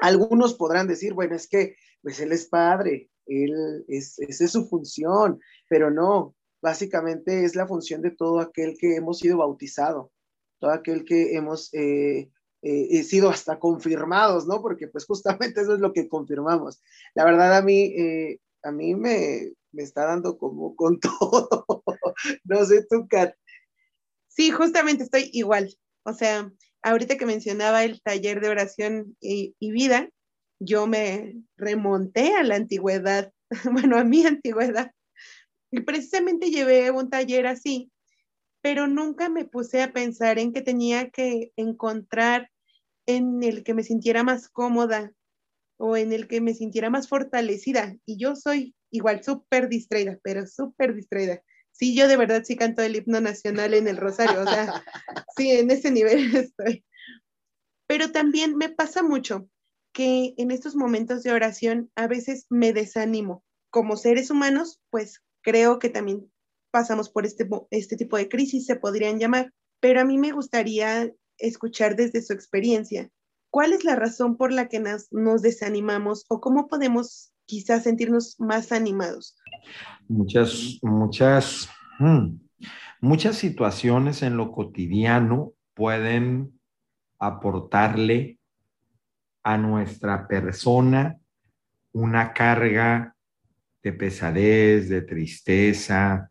[0.00, 4.66] Algunos podrán decir, bueno, es que pues él es padre, él es, esa es su
[4.68, 10.12] función, pero no, básicamente es la función de todo aquel que hemos sido bautizado,
[10.58, 12.30] todo aquel que hemos eh,
[12.62, 14.62] eh, sido hasta confirmados, ¿no?
[14.62, 16.82] Porque pues justamente eso es lo que confirmamos.
[17.14, 21.84] La verdad a mí, eh, a mí me, me está dando como con todo.
[22.44, 23.34] no sé tú, Kat.
[24.28, 25.74] Sí, justamente estoy igual.
[26.04, 26.50] O sea,
[26.82, 30.08] ahorita que mencionaba el taller de oración y, vida,
[30.60, 33.32] yo me remonté a la antigüedad,
[33.72, 34.92] bueno, a mi antigüedad,
[35.70, 37.90] y precisamente llevé un taller así,
[38.62, 42.50] pero nunca me puse a pensar en que tenía que encontrar
[43.06, 45.12] en el que me sintiera más cómoda
[45.76, 47.96] o en el que me sintiera más fortalecida.
[48.06, 51.42] Y yo soy igual súper distraída, pero súper distraída.
[51.74, 54.84] Sí, yo de verdad sí canto el himno nacional en el Rosario, o sea,
[55.36, 56.84] sí, en ese nivel estoy.
[57.88, 59.48] Pero también me pasa mucho
[59.92, 63.44] que en estos momentos de oración a veces me desanimo.
[63.70, 66.30] Como seres humanos, pues creo que también
[66.70, 71.12] pasamos por este, este tipo de crisis, se podrían llamar, pero a mí me gustaría
[71.38, 73.10] escuchar desde su experiencia.
[73.50, 78.36] ¿Cuál es la razón por la que nos, nos desanimamos o cómo podemos quizás sentirnos
[78.38, 79.36] más animados?
[80.08, 82.36] Muchas, muchas, hmm,
[83.00, 86.58] muchas situaciones en lo cotidiano pueden
[87.18, 88.38] aportarle
[89.42, 91.18] a nuestra persona
[91.92, 93.14] una carga
[93.82, 96.30] de pesadez, de tristeza,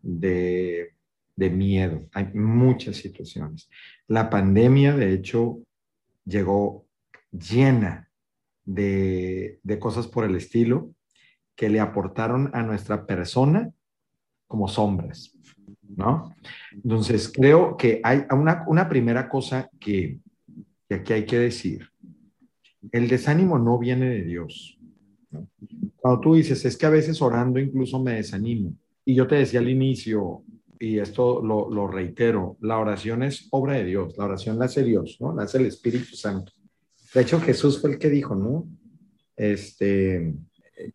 [0.00, 0.88] de,
[1.36, 2.08] miedo.
[2.12, 3.68] Hay muchas situaciones.
[4.06, 5.58] La pandemia, de hecho,
[6.24, 6.86] llegó
[7.32, 8.08] llena
[8.64, 10.94] de, de, cosas por el estilo
[11.62, 13.70] que le aportaron a nuestra persona
[14.48, 15.32] como sombras,
[15.96, 16.34] ¿no?
[16.72, 20.18] Entonces, creo que hay una, una primera cosa que,
[20.88, 21.92] que aquí hay que decir
[22.90, 24.76] el desánimo no viene de Dios.
[25.96, 28.74] Cuando tú dices, es que a veces orando incluso me desanimo.
[29.04, 30.42] Y yo te decía al inicio,
[30.80, 35.18] y esto lo, reitero, la oración es obra de Dios, la oración la hace Dios,
[35.20, 35.32] ¿no?
[35.32, 36.52] La hace el Espíritu Santo.
[37.14, 38.66] De hecho, Jesús fue el que dijo, ¿no?
[39.36, 40.34] Este,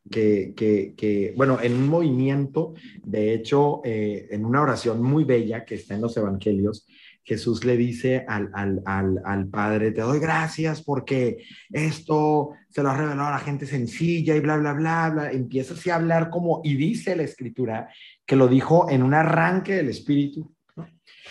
[0.10, 5.76] que, que, bueno, en un movimiento, de hecho, eh, en una oración muy bella que
[5.76, 6.88] está en los evangelios,
[7.28, 8.50] Jesús le dice al,
[8.86, 14.34] al, Padre, te doy gracias porque esto se lo ha revelado a la gente sencilla
[14.34, 15.32] y bla, bla, bla, bla.
[15.32, 17.90] Empieza así a hablar como, y dice la escritura,
[18.26, 20.56] que lo dijo en un arranque del Espíritu.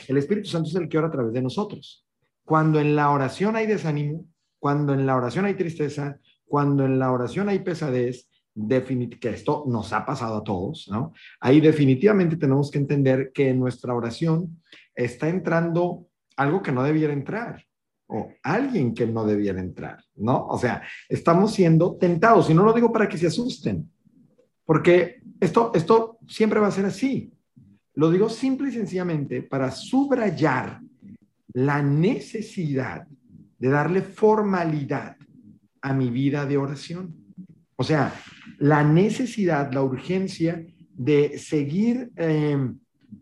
[0.06, 2.06] El Espíritu Santo es el que ora a través de nosotros.
[2.44, 4.26] Cuando en la oración hay desánimo,
[4.59, 8.28] cuando en la oración hay tristeza, cuando en la oración hay pesadez,
[9.21, 11.12] que esto nos ha pasado a todos, ¿no?
[11.40, 14.62] Ahí definitivamente tenemos que entender que en nuestra oración
[14.95, 17.62] está entrando algo que no debiera entrar
[18.07, 20.47] o alguien que no debiera entrar, ¿no?
[20.47, 23.90] O sea, estamos siendo tentados y no lo digo para que se asusten,
[24.64, 27.33] porque esto, esto siempre va a ser así.
[27.95, 30.81] Lo digo simple y sencillamente para subrayar
[31.53, 33.07] la necesidad
[33.59, 35.16] de darle formalidad
[35.81, 37.25] a mi vida de oración.
[37.76, 38.14] O sea,
[38.58, 42.56] la necesidad, la urgencia de seguir eh,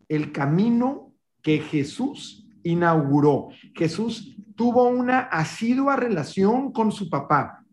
[0.08, 1.12] el camino
[1.42, 3.48] que Jesús inauguró.
[3.74, 7.64] Jesús tuvo una asidua relación con su papá.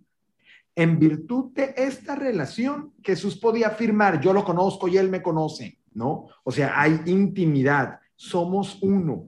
[0.76, 5.78] En virtud de esta relación, Jesús podía afirmar, yo lo conozco y él me conoce,
[5.94, 6.28] ¿no?
[6.44, 9.28] O sea, hay intimidad, somos uno.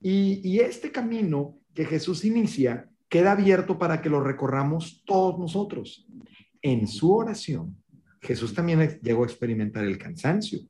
[0.00, 6.06] Y, y este camino que Jesús inicia queda abierto para que lo recorramos todos nosotros.
[6.64, 7.76] En su oración,
[8.20, 10.60] Jesús también llegó a experimentar el cansancio,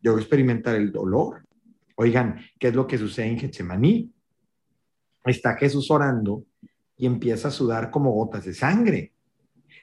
[0.00, 1.44] llegó a experimentar el dolor,
[1.96, 4.12] Oigan, ¿qué es lo que sucede en Getsemaní?
[5.24, 6.44] Está Jesús orando
[6.96, 9.12] y empieza a sudar como gotas de sangre.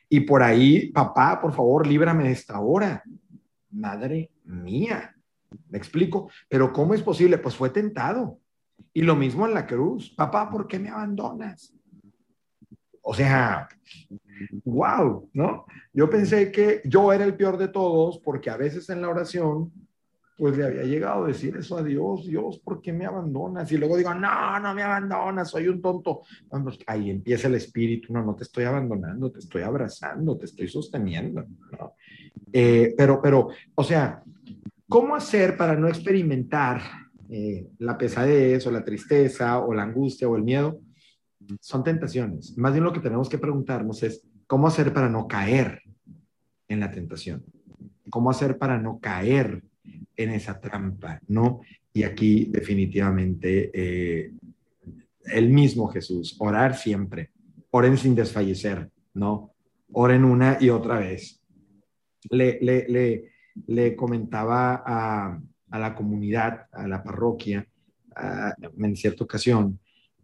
[0.09, 3.01] Y por ahí, papá, por favor, líbrame de esta hora.
[3.69, 5.15] Madre mía,
[5.69, 7.37] me explico, pero ¿cómo es posible?
[7.37, 8.39] Pues fue tentado.
[8.93, 10.13] Y lo mismo en la cruz.
[10.13, 11.73] Papá, ¿por qué me abandonas?
[13.01, 13.69] O sea,
[14.65, 15.65] wow, ¿no?
[15.93, 19.71] Yo pensé que yo era el peor de todos porque a veces en la oración
[20.41, 23.71] pues le había llegado a decir eso a Dios, Dios, ¿por qué me abandonas?
[23.71, 26.21] Y luego digo, no, no me abandonas, soy un tonto.
[26.49, 30.67] Pues, ahí empieza el espíritu, no, no te estoy abandonando, te estoy abrazando, te estoy
[30.67, 31.45] sosteniendo.
[32.51, 34.23] Eh, pero, pero, o sea,
[34.89, 36.81] ¿cómo hacer para no experimentar
[37.29, 40.79] eh, la pesadez o la tristeza o la angustia o el miedo?
[41.59, 42.57] Son tentaciones.
[42.57, 45.81] Más bien lo que tenemos que preguntarnos es, ¿cómo hacer para no caer
[46.67, 47.41] en la tentación?
[48.09, 49.63] ¿Cómo hacer para no caer
[50.17, 51.61] en esa trampa, ¿no?
[51.93, 54.33] Y aquí definitivamente eh,
[55.23, 57.31] el mismo Jesús, orar siempre,
[57.69, 59.53] oren sin desfallecer, ¿no?
[59.93, 61.41] Oren una y otra vez.
[62.29, 67.65] Le, comentaba a, a, la comunidad, a la parroquia,
[68.77, 69.79] en cierta ocasión,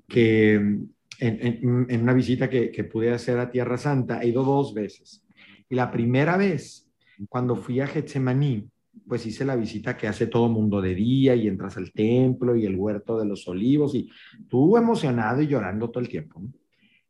[0.05, 0.81] que
[1.19, 5.23] en, una visita que, que pude hacer a Tierra Santa, he ido dos veces.
[5.69, 6.89] Y la primera vez,
[7.29, 8.69] cuando fui a Getsemaní,
[9.07, 12.65] pues hice la visita que hace todo mundo de día y entras al templo y
[12.65, 14.09] el huerto de los olivos y
[14.47, 16.41] tú emocionado y llorando todo el tiempo.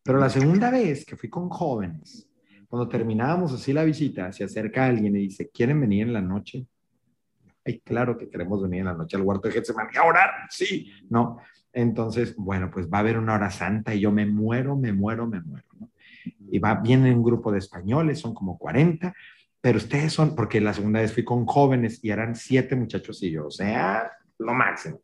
[0.03, 2.29] Pero la segunda vez que fui con jóvenes,
[2.67, 6.65] cuando terminábamos así la visita, se acerca alguien y dice, ¿quieren venir en la noche?
[7.65, 10.91] Ay, claro que queremos venir en la noche al huerto de Getsemaní a orar, sí,
[11.09, 11.39] ¿no?
[11.77, 15.27] Entonces, bueno, pues va a haber una hora santa y yo me muero, me muero,
[15.27, 15.91] me muero, ¿no?
[16.49, 19.13] Y va, viene un grupo de españoles, son como 40,
[19.61, 23.29] pero ustedes son, porque la segunda vez fui con jóvenes y eran siete muchachos y
[23.29, 25.01] yo, o sea, lo máximo.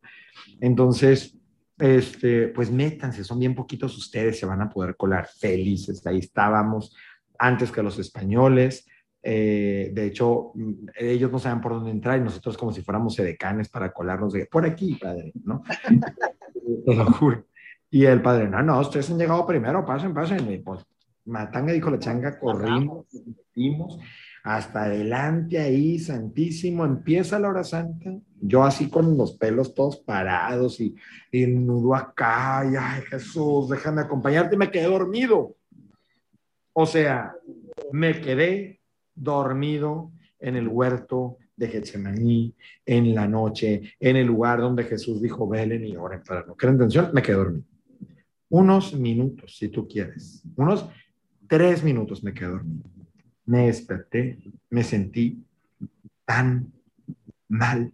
[0.60, 1.38] Entonces,
[1.78, 6.04] este, pues métanse, son bien poquitos ustedes, se van a poder colar felices.
[6.08, 6.96] Ahí estábamos
[7.38, 8.88] antes que los españoles.
[9.22, 13.18] Eh, de hecho, mm, ellos no saben por dónde entrar y nosotros como si fuéramos
[13.20, 15.62] edecanes para colarnos de por aquí, padre, ¿no?
[16.86, 17.46] Te lo juro.
[17.90, 20.52] Y el padre, no, no, ustedes han llegado primero, pasen, pasen.
[20.52, 20.86] Y pues,
[21.26, 24.00] Matanga dijo la changa, corrimos, metimos
[24.44, 30.82] hasta adelante ahí, santísimo, empieza la hora santa, yo así con los pelos todos parados
[30.82, 30.94] y,
[31.32, 35.56] el nudo acá, y ay Jesús, déjame acompañarte, y me quedé dormido.
[36.74, 37.36] O sea,
[37.94, 38.82] me quedé
[39.16, 42.54] dormido en el huerto de Getsemaní,
[42.86, 46.74] en la noche, en el lugar donde Jesús dijo, velen y oren para no creer
[46.74, 47.66] intención, me quedé dormido.
[48.50, 50.88] Unos minutos, si tú quieres, unos
[51.48, 52.94] tres minutos me quedé dormido
[53.46, 54.40] me desperté,
[54.70, 55.44] me sentí
[56.26, 56.72] tan
[57.48, 57.94] mal,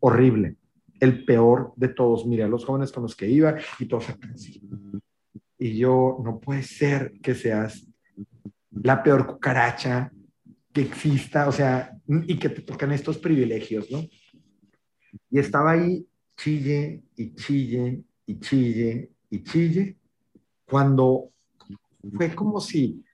[0.00, 0.56] horrible,
[1.00, 2.26] el peor de todos.
[2.26, 4.62] Mira, los jóvenes con los que iba y todos así.
[5.58, 7.86] Y yo, no puede ser que seas
[8.70, 10.12] la peor cucaracha
[10.74, 14.00] que exista, o sea, y que te tocan estos privilegios, ¿no?
[15.30, 16.06] Y estaba ahí,
[16.36, 19.96] chille y chille y chille y chille,
[20.66, 21.30] cuando
[22.16, 23.04] fue como si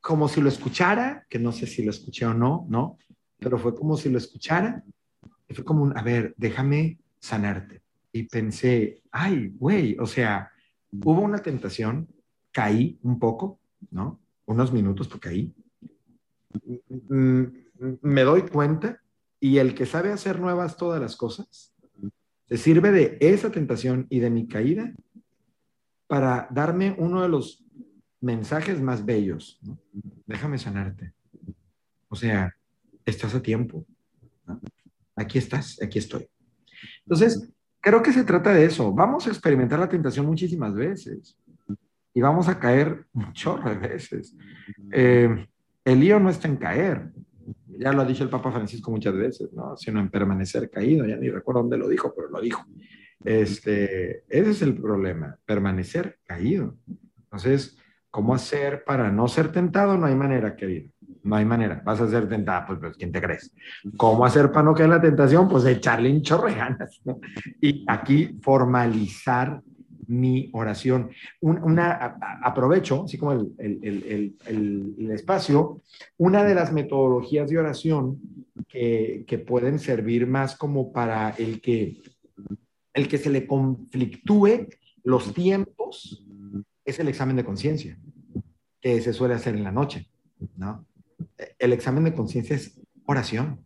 [0.00, 2.96] como si lo escuchara, que no sé si lo escuché o no, ¿no?
[3.38, 4.82] Pero fue como si lo escuchara.
[5.48, 7.82] Y fue como un, a ver, déjame sanarte.
[8.12, 10.50] Y pensé, ay, güey, o sea,
[10.90, 12.08] hubo una tentación,
[12.50, 14.20] caí un poco, ¿no?
[14.46, 15.54] Unos minutos porque caí.
[16.88, 17.44] Mm,
[18.02, 19.00] me doy cuenta
[19.38, 21.74] y el que sabe hacer nuevas todas las cosas,
[22.46, 24.92] se sirve de esa tentación y de mi caída
[26.06, 27.64] para darme uno de los
[28.20, 29.60] mensajes más bellos.
[30.26, 31.14] Déjame sanarte.
[32.08, 32.54] O sea,
[33.04, 33.86] estás a tiempo.
[35.14, 36.28] Aquí estás, aquí estoy.
[37.04, 38.92] Entonces, creo que se trata de eso.
[38.92, 41.38] Vamos a experimentar la tentación muchísimas veces
[42.12, 44.36] y vamos a caer un chorro de veces.
[44.92, 45.46] Eh,
[45.92, 47.10] el lío no está en caer.
[47.78, 49.76] Ya lo ha dicho el Papa Francisco muchas veces, ¿no?
[49.76, 51.06] Sino en permanecer caído.
[51.06, 52.64] Ya ni recuerdo dónde lo dijo, pero lo dijo.
[53.24, 56.76] Este, ese es el problema, permanecer caído.
[57.22, 57.78] Entonces,
[58.10, 59.96] ¿Cómo hacer para no ser tentado?
[59.96, 60.90] No hay manera, querido.
[61.22, 61.80] No hay manera.
[61.84, 63.54] Vas a ser tentado, pues, pues ¿quién te crees?
[63.96, 65.48] ¿Cómo hacer para no caer la tentación?
[65.48, 67.00] Pues echarle un chorro de ganas.
[67.60, 69.62] Y aquí formalizar
[70.10, 71.10] mi oración.
[71.40, 75.82] una, aprovecho, así como el, el, el, el, espacio,
[76.18, 78.20] una de las metodologías de oración
[78.68, 82.02] que, que, pueden servir más como para el que,
[82.92, 84.66] el que se le conflictúe
[85.04, 86.26] los tiempos
[86.84, 87.96] es el examen de conciencia,
[88.80, 90.10] que se suele hacer en la noche,
[90.56, 90.86] ¿no?
[91.58, 93.64] El examen de conciencia es oración.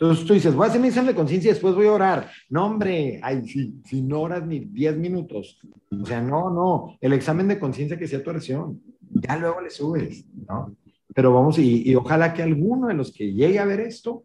[0.00, 2.30] Entonces tú dices, voy a hacer mi examen de conciencia y después voy a orar.
[2.48, 5.60] No, hombre, ay, si, si no oras ni 10 minutos.
[5.90, 8.80] O sea, no, no, el examen de conciencia que sea tu oración.
[9.10, 10.74] Ya luego le subes, ¿no?
[11.14, 14.22] Pero vamos, y, y, ojalá que alguno de los que llegue a ver esto,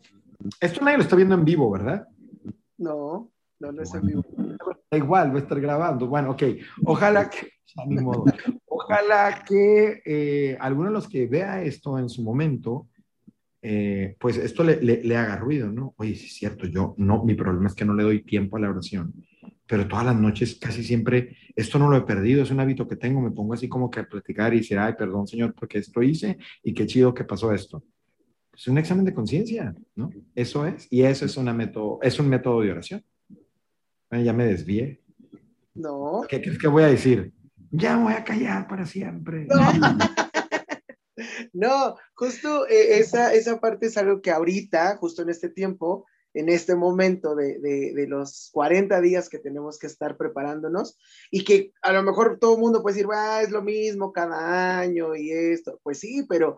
[0.62, 2.08] esto nadie lo está viendo en vivo, ¿verdad?
[2.78, 4.24] No, no lo es en vivo.
[4.89, 6.08] Da igual, va a estar grabando.
[6.08, 6.43] Bueno, ok.
[6.86, 7.49] Ojalá que,
[8.66, 12.88] Ojalá que eh, alguno de los que vea esto en su momento,
[13.68, 15.95] eh, pues esto le, le, haga ruido, ¿no?
[15.97, 18.59] Oye, sí es cierto, yo no, mi problema es que no le doy tiempo a
[18.59, 19.11] la oración,
[19.66, 22.95] pero todas las noches casi siempre, esto no lo he perdido, es un hábito que
[22.95, 26.03] tengo, me pongo así como que a platicar y decir, ay, perdón, Señor, porque esto
[26.03, 27.84] hice y qué chido que pasó esto.
[28.55, 30.11] Es un examen de conciencia, ¿no?
[30.36, 33.03] Eso es, y eso es, una método, es un método de oración.
[34.11, 35.01] ya me desvié.
[35.74, 36.22] No.
[36.30, 37.34] ¿Qué crees que voy a decir?
[37.72, 39.47] ya voy a callar para siempre.
[39.49, 39.57] No,
[42.16, 46.76] justo eh, esa, esa parte es algo que ahorita, justo en este tiempo, en este
[46.76, 50.98] momento de, de, los 40 días que tenemos que estar preparándonos
[51.32, 54.80] y que a lo mejor todo el mundo puede decir, ah, es lo mismo cada
[54.80, 55.80] año y esto.
[55.82, 56.58] Pues sí, pero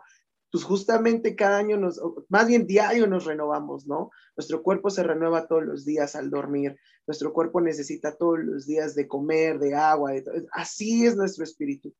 [0.51, 4.09] pues justamente cada año nos, más bien diario nos renovamos, ¿no?
[4.35, 6.75] Nuestro cuerpo se renueva todos los días al dormir,
[7.05, 10.13] nuestro cuerpo necesita todos los días de comer, de agua,
[10.51, 11.93] así es nuestro espíritu.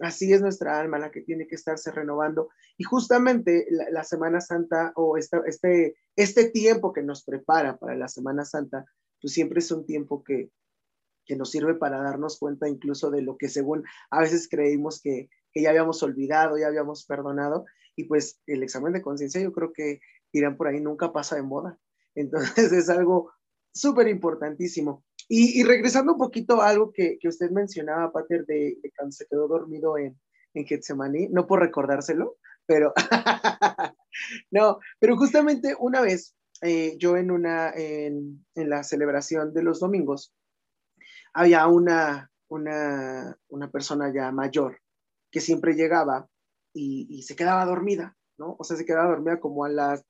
[0.00, 2.48] Así es nuestra alma la que tiene que estarse renovando.
[2.76, 8.44] Y justamente la, Semana Santa o este, este tiempo que nos prepara para la Semana
[8.44, 8.84] Santa,
[9.20, 10.50] pues siempre es un tiempo que,
[11.24, 15.28] que nos sirve para darnos cuenta incluso de lo que según a veces creímos que,
[15.52, 17.64] que ya habíamos olvidado, ya habíamos perdonado.
[17.94, 20.00] Y pues el examen de conciencia yo creo que
[20.32, 21.78] dirán por ahí nunca pasa de moda.
[22.14, 23.32] Entonces es algo
[23.72, 25.04] súper importantísimo.
[25.34, 29.48] Y, regresando un poquito a algo que, que usted mencionaba, Pater, de, cuando se quedó
[29.48, 30.20] dormido en,
[30.52, 32.92] en Getsemaní, no por recordárselo, pero
[34.50, 39.80] no, pero justamente una vez eh, yo en una, en, en, la celebración de los
[39.80, 40.34] domingos,
[41.32, 44.82] había una, una, una persona ya mayor
[45.30, 46.28] que siempre llegaba
[46.74, 48.54] y, y, se quedaba dormida, ¿no?
[48.58, 50.04] O sea, se quedaba dormida como a las,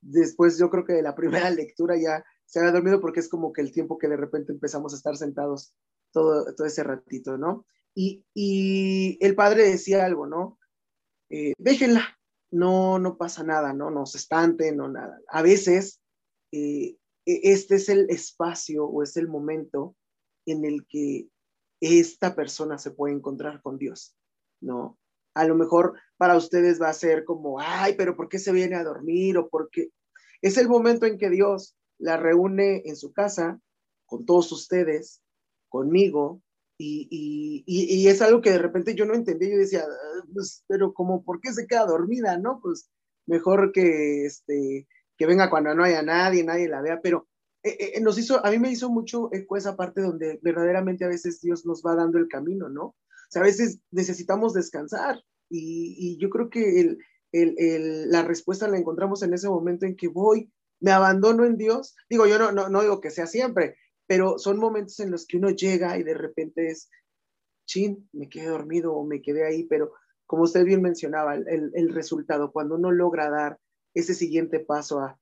[0.00, 1.14] después yo creo que de la
[1.50, 4.52] primera lectura ya se había dormido porque es como que el tiempo que de repente
[4.52, 5.74] empezamos a estar sentados
[6.12, 7.66] todo, todo ese ratito, ¿no?
[7.94, 10.58] Y, y el padre decía algo, ¿no?
[11.28, 12.16] Eh, déjenla,
[12.50, 13.90] no, no pasa nada, ¿no?
[13.90, 15.20] No se espanten, no nada.
[15.28, 16.00] A veces
[16.52, 19.96] eh, e, este es el espacio o es el momento
[20.46, 21.28] en el que
[21.80, 24.16] esta persona se puede encontrar con Dios,
[24.60, 24.98] ¿no?
[25.34, 28.76] A lo mejor para ustedes va a ser como, ay, pero ¿por qué se viene
[28.76, 29.36] a dormir?
[29.36, 29.90] O porque
[30.40, 33.60] es el momento en que Dios la reúne en su casa
[34.06, 35.22] con todos ustedes,
[35.68, 36.42] conmigo,
[36.78, 40.92] y, y, es algo que de repente yo no entendí, yo decía, ah, pues, pero
[40.92, 42.60] como, ¿por qué se queda dormida, no?
[42.62, 42.90] Pues
[43.26, 44.86] mejor que, este,
[45.16, 47.28] que venga cuando no haya nadie, nadie la vea, pero
[47.62, 51.08] eh, eh, nos hizo, a mí me hizo mucho eco esa parte donde verdaderamente a
[51.08, 52.84] veces Dios nos va dando el camino, ¿no?
[52.84, 56.98] O sea, a veces necesitamos descansar y, y yo creo que el,
[57.32, 61.56] el, el, la respuesta la encontramos en ese momento en que voy me abandono en
[61.56, 61.94] Dios.
[62.08, 65.50] Digo, yo no, no, digo que sea siempre, pero son momentos en los que uno
[65.50, 66.90] llega y de repente es,
[67.66, 69.92] chin, me quedé dormido o me quedé ahí, pero
[70.26, 73.58] como usted bien mencionaba, el, el resultado, cuando uno logra dar
[73.94, 75.18] ese siguiente paso a,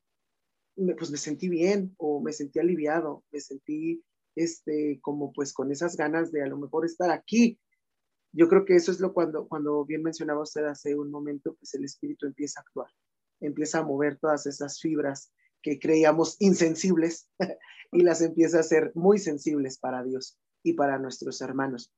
[0.99, 4.03] pues me sentí bien o me sentí aliviado, me sentí
[4.35, 7.61] este, como pues con esas ganas de a lo mejor estar aquí.
[8.33, 11.73] Yo creo que eso es lo cuando, cuando bien mencionaba usted hace un momento, pues
[11.75, 12.91] el espíritu empieza a actuar,
[13.41, 15.33] empieza a mover todas esas fibras
[15.65, 17.29] que creíamos insensibles
[17.93, 21.91] y las empieza a hacer muy sensibles para Dios y para nuestros hermanos.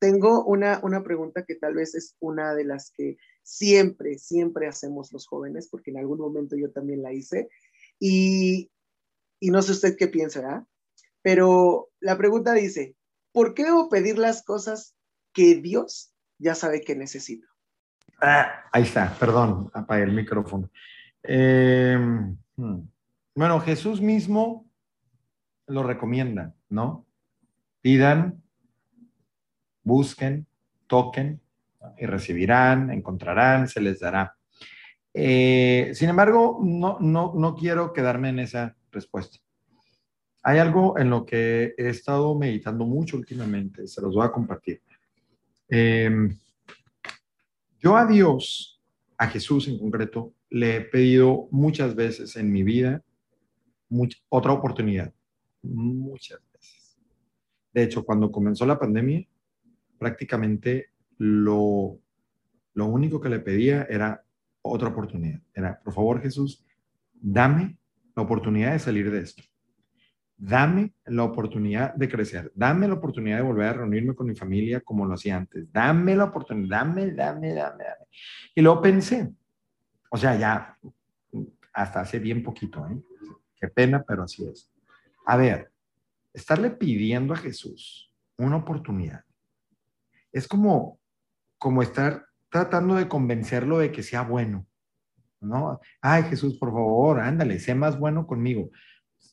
[0.00, 5.12] Tengo una, una pregunta que tal vez es una de las que siempre, siempre hacemos
[5.12, 7.50] los jóvenes, porque en algún momento yo también la hice,
[7.98, 8.70] y,
[9.38, 10.66] y no sé usted qué piensa,
[11.20, 12.96] Pero la pregunta dice,
[13.32, 14.94] ¿por qué debo pedir las cosas
[15.34, 17.46] que Dios ya sabe que necesito?
[18.20, 20.70] Ah, ahí está, perdón, apagué el micrófono.
[21.24, 21.98] Eh.
[23.34, 24.68] Bueno, Jesús mismo
[25.68, 27.06] lo recomienda, ¿no?
[27.80, 28.42] Pidan,
[29.84, 30.46] busquen,
[30.88, 31.40] toquen
[31.96, 34.36] y recibirán, encontrarán, se les dará.
[35.14, 39.38] Eh, sin embargo, no, no, no quiero quedarme en esa respuesta.
[40.42, 44.82] Hay algo en lo que he estado meditando mucho últimamente, se los voy a compartir.
[45.68, 46.36] Em,
[47.78, 48.82] yo a Dios,
[49.16, 53.02] a Jesús en concreto, le he pedido muchas veces en mi vida
[54.28, 55.12] otra oportunidad,
[55.62, 56.98] muchas veces.
[57.72, 59.26] De hecho, cuando comenzó la pandemia,
[59.98, 61.98] prácticamente lo,
[62.74, 64.24] lo único que le pedía era
[64.62, 65.40] otra oportunidad.
[65.54, 66.64] Era, por favor Jesús,
[67.12, 67.78] dame
[68.14, 69.42] la oportunidad de salir de esto.
[70.40, 72.52] Dame la oportunidad de crecer.
[72.54, 75.72] Dame la oportunidad de volver a reunirme con mi familia como lo hacía antes.
[75.72, 76.78] Dame la oportunidad.
[76.78, 78.06] Dame, dame, dame, dame.
[78.54, 79.32] Y luego pensé,
[80.10, 80.78] o sea, ya
[81.72, 83.00] hasta hace bien poquito, ¿eh?
[83.56, 84.70] Qué pena, pero así es.
[85.26, 85.72] A ver,
[86.32, 89.24] estarle pidiendo a Jesús una oportunidad
[90.32, 90.98] es como,
[91.58, 94.66] como estar tratando de convencerlo de que sea bueno,
[95.40, 95.80] ¿no?
[96.00, 98.70] Ay, Jesús, por favor, ándale, sé más bueno conmigo.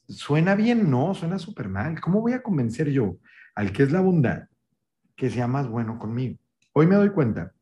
[0.08, 2.00] Suena bien, no, suena súper mal.
[2.02, 3.18] ¿Cómo voy a convencer yo
[3.56, 4.48] al que es la bondad
[5.16, 6.38] que sea más bueno conmigo?
[6.74, 7.54] Hoy me doy cuenta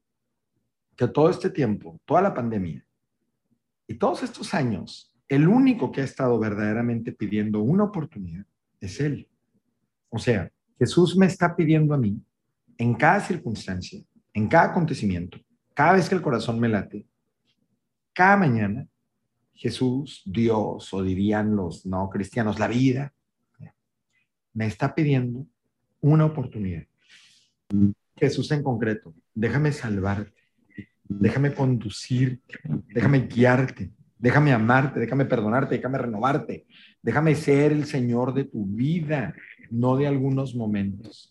[0.96, 2.86] que todo este tiempo, toda la pandemia,
[3.88, 8.46] y todos estos años, el único que ha estado verdaderamente pidiendo una oportunidad
[8.80, 9.28] es Él.
[10.10, 12.22] O sea, Jesús me está pidiendo a mí,
[12.78, 14.02] en cada circunstancia,
[14.34, 15.40] en cada acontecimiento,
[15.74, 17.08] cada vez que el corazón me late,
[18.14, 18.88] cada mañana,
[19.54, 23.14] Jesús, Dios, o dirían los no cristianos, la vida,
[24.54, 25.48] me está pidiendo
[26.00, 26.84] una oportunidad.
[28.16, 30.43] Jesús en concreto, déjame salvarte,
[31.08, 32.60] déjame conducirte,
[32.94, 36.66] déjame guiarte, déjame amarte, déjame perdonarte, déjame renovarte,
[37.02, 39.34] déjame ser el Señor de tu vida,
[39.70, 41.30] no de algunos momentos.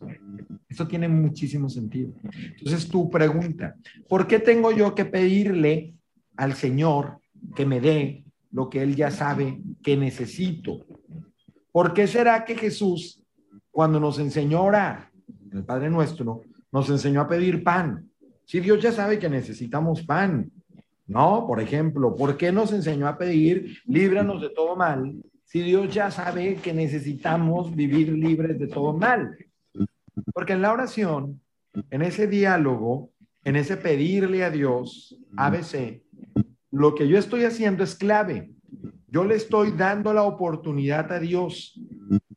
[0.68, 2.12] Eso tiene muchísimo sentido.
[2.58, 3.76] Entonces, tu pregunta,
[4.08, 5.94] ¿por qué tengo yo que pedirle
[6.36, 7.18] al Señor
[7.54, 10.84] que me dé lo que Él ya sabe que necesito?
[11.70, 13.22] ¿Por qué será que Jesús,
[13.70, 15.10] cuando nos enseñó a orar,
[15.50, 18.11] el Padre Nuestro, nos enseñó a pedir pan?
[18.44, 20.50] Si Dios ya sabe que necesitamos pan,
[21.06, 21.46] ¿no?
[21.46, 25.14] Por ejemplo, ¿por qué nos enseñó a pedir líbranos de todo mal?
[25.44, 29.36] Si Dios ya sabe que necesitamos vivir libres de todo mal.
[30.32, 31.40] Porque en la oración,
[31.90, 33.10] en ese diálogo,
[33.44, 36.02] en ese pedirle a Dios, ABC,
[36.70, 38.50] lo que yo estoy haciendo es clave.
[39.08, 41.78] Yo le estoy dando la oportunidad a Dios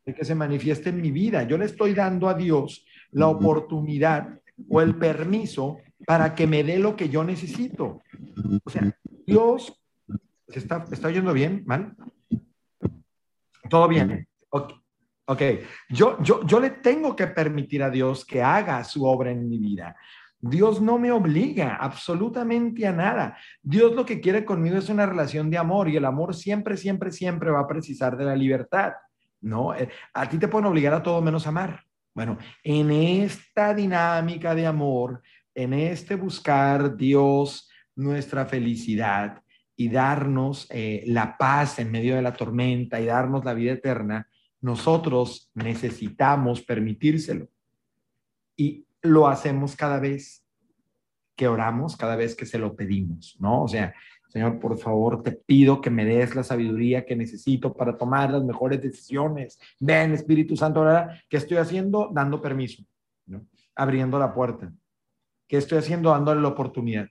[0.04, 1.44] de que se manifieste en mi vida.
[1.44, 6.78] Yo le estoy dando a Dios la oportunidad o el permiso para que me dé
[6.78, 8.02] lo que yo necesito.
[8.64, 8.92] O sea,
[9.26, 9.80] Dios,
[10.48, 11.62] ¿se está, está oyendo bien?
[11.66, 11.94] ¿Mal?
[13.68, 14.28] Todo bien.
[14.50, 14.72] Ok.
[15.26, 15.60] okay.
[15.88, 19.58] Yo, yo, yo le tengo que permitir a Dios que haga su obra en mi
[19.58, 19.96] vida.
[20.38, 23.38] Dios no me obliga absolutamente a nada.
[23.62, 27.10] Dios lo que quiere conmigo es una relación de amor y el amor siempre, siempre,
[27.10, 28.92] siempre va a precisar de la libertad.
[29.40, 29.74] ¿no?
[29.74, 31.82] Eh, a ti te pueden obligar a todo menos amar.
[32.14, 35.22] Bueno, en esta dinámica de amor,
[35.56, 39.42] en este buscar Dios nuestra felicidad
[39.74, 44.28] y darnos eh, la paz en medio de la tormenta y darnos la vida eterna,
[44.60, 47.48] nosotros necesitamos permitírselo.
[48.54, 50.44] Y lo hacemos cada vez
[51.34, 53.62] que oramos, cada vez que se lo pedimos, ¿no?
[53.62, 53.94] O sea,
[54.28, 58.44] Señor, por favor, te pido que me des la sabiduría que necesito para tomar las
[58.44, 59.58] mejores decisiones.
[59.80, 62.10] Ven, Espíritu Santo, ahora, ¿qué estoy haciendo?
[62.12, 62.82] Dando permiso,
[63.26, 63.46] ¿no?
[63.74, 64.72] abriendo la puerta.
[65.46, 66.10] ¿Qué estoy haciendo?
[66.10, 67.08] Dándole la oportunidad.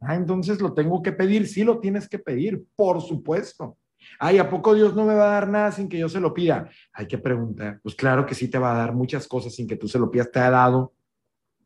[0.00, 1.46] Ah, entonces lo tengo que pedir.
[1.46, 3.78] Sí, lo tienes que pedir, por supuesto.
[4.18, 6.34] Ay, ¿a poco Dios no me va a dar nada sin que yo se lo
[6.34, 6.68] pida?
[6.92, 7.80] Hay que preguntar.
[7.82, 10.10] Pues claro que sí te va a dar muchas cosas sin que tú se lo
[10.10, 10.30] pidas.
[10.30, 10.92] Te ha dado.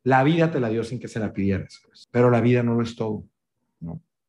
[0.03, 1.81] La vida te la dio sin que se la pidieras.
[1.85, 2.09] Pues.
[2.11, 3.25] Pero la vida no lo es todo.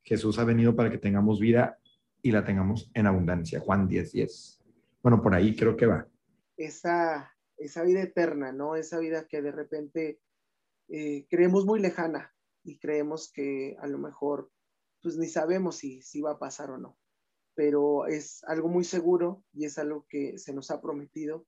[0.07, 1.79] Jesús ha venido para que tengamos vida
[2.21, 3.59] y la tengamos en abundancia.
[3.59, 4.63] Juan 10, 10.
[5.03, 6.07] Bueno, por ahí creo que va.
[6.55, 8.77] Esa, esa vida eterna, ¿no?
[8.77, 10.19] Esa vida que de repente
[10.89, 12.33] eh, creemos muy lejana
[12.63, 14.51] y creemos que a lo mejor,
[15.01, 16.97] pues ni sabemos si, si va a pasar o no.
[17.55, 21.45] Pero es algo muy seguro y es algo que se nos ha prometido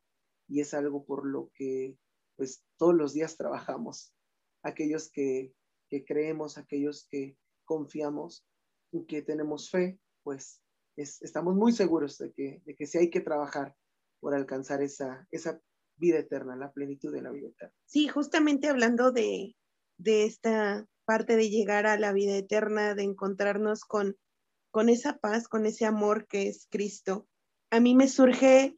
[0.48, 1.98] y es algo por lo que
[2.36, 4.14] pues todos los días trabajamos.
[4.64, 5.54] Aquellos que,
[5.90, 8.46] que creemos, aquellos que confiamos
[8.92, 10.62] y que tenemos fe, pues
[10.96, 13.76] estamos muy seguros de que, de que sí hay que trabajar
[14.20, 15.62] por alcanzar esa, esa
[16.00, 17.76] vida eterna, la plenitud de la vida eterna.
[17.86, 19.56] Sí, justamente hablando de,
[19.98, 24.16] de esta parte de llegar a la vida eterna, de encontrarnos con,
[24.72, 27.28] con esa paz, con ese amor que es Cristo,
[27.72, 28.76] a mí me surge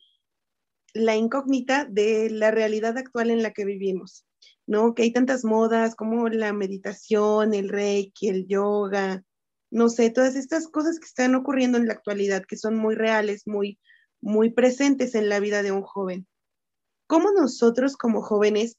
[0.94, 4.26] la incógnita de la realidad actual en la que vivimos,
[4.68, 4.94] ¿no?
[4.94, 9.24] Que hay tantas modas como la meditación, el reiki, el yoga,
[9.70, 13.44] no sé, todas estas cosas que están ocurriendo en la actualidad, que son muy reales,
[13.48, 13.80] muy,
[14.20, 16.28] muy presentes en la vida de un joven.
[17.12, 18.78] ¿Cómo nosotros como jóvenes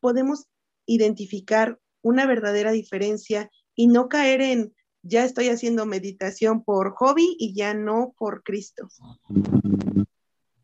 [0.00, 0.46] podemos
[0.86, 4.72] identificar una verdadera diferencia y no caer en
[5.02, 8.88] ya estoy haciendo meditación por hobby y ya no por Cristo?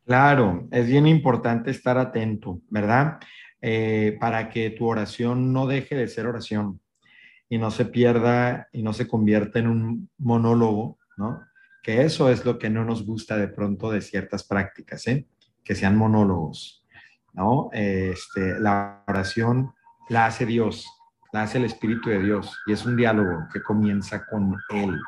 [0.07, 3.19] Claro, es bien importante estar atento, ¿verdad?
[3.61, 6.81] Eh, para que tu oración no deje de ser oración
[7.51, 11.43] y no se pierda y no se convierta en un monólogo, ¿no?
[11.83, 15.27] Que eso es lo que no nos gusta de pronto de ciertas prácticas, ¿eh?
[15.63, 16.80] Que sean monólogos,
[17.33, 17.71] ¿no?
[17.73, 19.73] Este, la oración
[20.09, 20.87] la hace Dios,
[21.33, 24.99] la hace el Espíritu de Dios y es un diálogo que comienza con Él.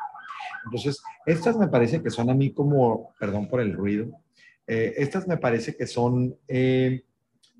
[0.65, 4.07] Entonces, estas me parece que son a mí como, perdón por el ruido,
[4.65, 7.03] eh, estas me parece que son eh,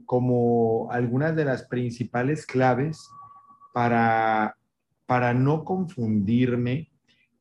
[0.06, 3.10] como algunas de las principales claves
[3.74, 4.56] para
[5.06, 6.90] para no confundirme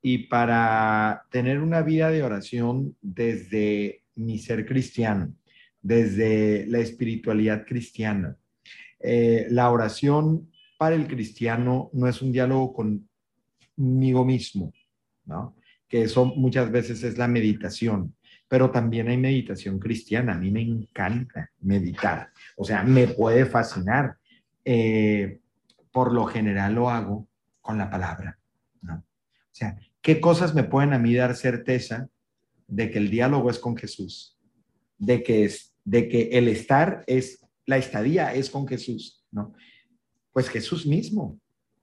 [0.02, 5.32] y para tener una vida de oración desde mi ser cristiano,
[5.82, 8.36] desde la espiritualidad cristiana.
[9.00, 14.72] Eh, la oración para el cristiano no es un diálogo conmigo mismo,
[15.26, 15.56] ¿no?
[15.88, 18.14] que eso muchas veces es la meditación,
[18.48, 20.32] pero también hay meditación cristiana.
[20.32, 24.16] A mí me encanta meditar, o sea, me puede fascinar.
[24.64, 25.40] Eh,
[25.92, 27.28] por lo general lo hago
[27.60, 28.38] con la palabra.
[28.80, 28.94] ¿no?
[28.94, 32.08] O sea, ¿qué cosas me pueden a mí dar certeza
[32.66, 34.38] de que el diálogo es con Jesús?
[34.96, 39.54] De que, es, de que el estar es, la estadía es con Jesús, ¿no?
[40.32, 41.38] Pues Jesús mismo.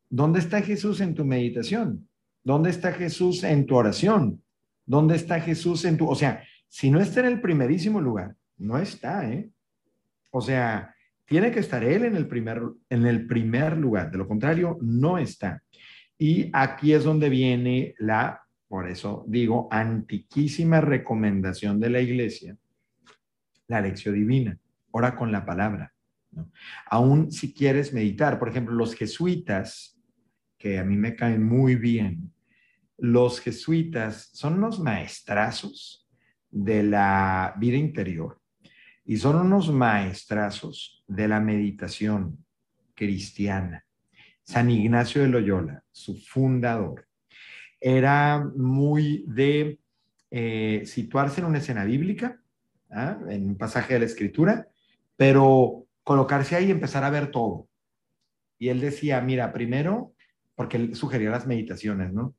[0.10, 2.08] ¿Dónde está Jesús en tu meditación?
[2.44, 4.42] ¿Dónde está Jesús en tu oración?
[4.86, 8.78] ¿Dónde está Jesús en tu, o sea, si no está en el primerísimo lugar, no
[8.78, 9.50] está, ¿eh?
[10.32, 10.94] O sea,
[11.26, 14.12] tiene que estar Él en el primer, en el primer lugar.
[14.12, 15.62] De lo contrario, no está.
[16.18, 22.58] Y aquí es donde viene la, por eso digo, antiquísima recomendación de la iglesia,
[23.70, 24.58] la lección divina.
[24.92, 25.94] Ora con la palabra.
[26.88, 29.98] Aún si quieres meditar, por ejemplo, los jesuitas,
[30.58, 32.34] que a mí me caen muy bien,
[32.98, 36.08] los jesuitas son unos maestrazos
[36.52, 38.42] de la vida interior
[39.06, 42.44] y son unos maestrazos de la meditación
[42.94, 43.86] cristiana.
[44.44, 47.08] San Ignacio de Loyola, su fundador,
[47.80, 49.80] era muy de
[50.32, 52.42] eh, situarse en una escena bíblica,
[52.92, 53.18] ¿ah?
[53.30, 54.68] en un pasaje de la escritura,
[55.16, 57.68] pero colocarse ahí y empezar a ver todo.
[58.58, 60.14] Y él decía, mira, primero,
[60.56, 62.36] porque él sugería las meditaciones, ¿no?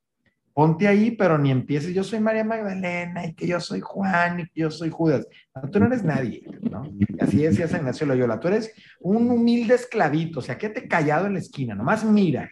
[0.53, 4.45] Ponte ahí, pero ni empieces, yo soy María Magdalena y que yo soy Juan y
[4.45, 5.27] que yo soy Judas.
[5.73, 6.83] tú no eres nadie, ¿no?
[7.21, 11.35] Así decía San Ignacio Loyola, tú eres un humilde esclavito, o sea, quédate callado en
[11.35, 12.51] la esquina, nomás mira.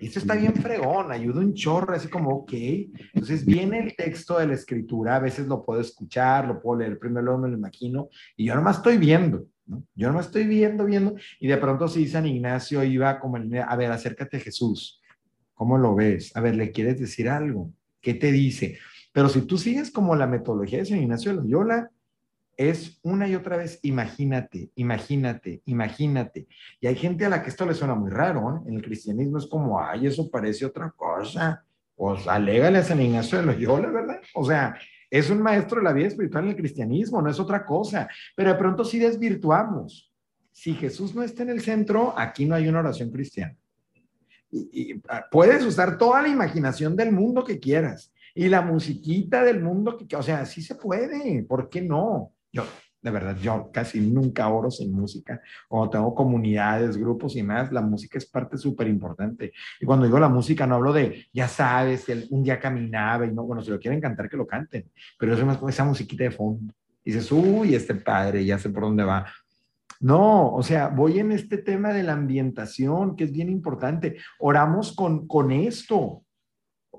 [0.00, 2.52] Y esto está bien fregón, ayuda un chorro, así como, ok.
[3.14, 6.98] Entonces viene el texto de la escritura, a veces lo puedo escuchar, lo puedo leer,
[6.98, 9.84] primero luego me lo imagino, y yo nomás estoy viendo, ¿no?
[9.94, 13.92] Yo nomás estoy viendo, viendo, y de pronto sí, San Ignacio iba como, a ver,
[13.92, 15.01] acércate a Jesús
[15.62, 16.36] ¿Cómo lo ves?
[16.36, 17.72] A ver, ¿le quieres decir algo?
[18.00, 18.78] ¿Qué te dice?
[19.12, 21.88] Pero si tú sigues como la metodología de San Ignacio de Loyola,
[22.56, 26.48] es una y otra vez, imagínate, imagínate, imagínate.
[26.80, 28.60] Y hay gente a la que esto le suena muy raro, ¿eh?
[28.70, 31.64] En el cristianismo es como, ay, eso parece otra cosa.
[31.94, 34.20] Pues alégale a San Ignacio de Loyola, ¿verdad?
[34.34, 34.76] O sea,
[35.08, 38.08] es un maestro de la vida espiritual en el cristianismo, no es otra cosa.
[38.34, 40.12] Pero de pronto sí desvirtuamos.
[40.50, 43.56] Si Jesús no está en el centro, aquí no hay una oración cristiana
[44.52, 49.62] y, ah, puedes usar toda la imaginación del mundo que quieras y la musiquita del
[49.62, 52.32] mundo que, o sea, sí se puede, ¿por qué no?
[52.52, 52.64] Yo,
[53.00, 55.40] de verdad, yo casi nunca oro sin música.
[55.68, 59.52] Cuando tengo comunidades, grupos y más, la música es parte súper importante.
[59.80, 63.42] Y cuando digo la música, no hablo de, ya sabes, un día caminaba y no,
[63.44, 66.30] bueno, si lo quieren cantar, que lo canten, pero es más con esa musiquita de
[66.30, 66.72] fondo.
[67.04, 69.26] Y dices, uy, este padre, ya sé por dónde va.
[70.02, 74.16] No, o sea, voy en este tema de la ambientación, que es bien importante.
[74.40, 76.24] Oramos con, con esto.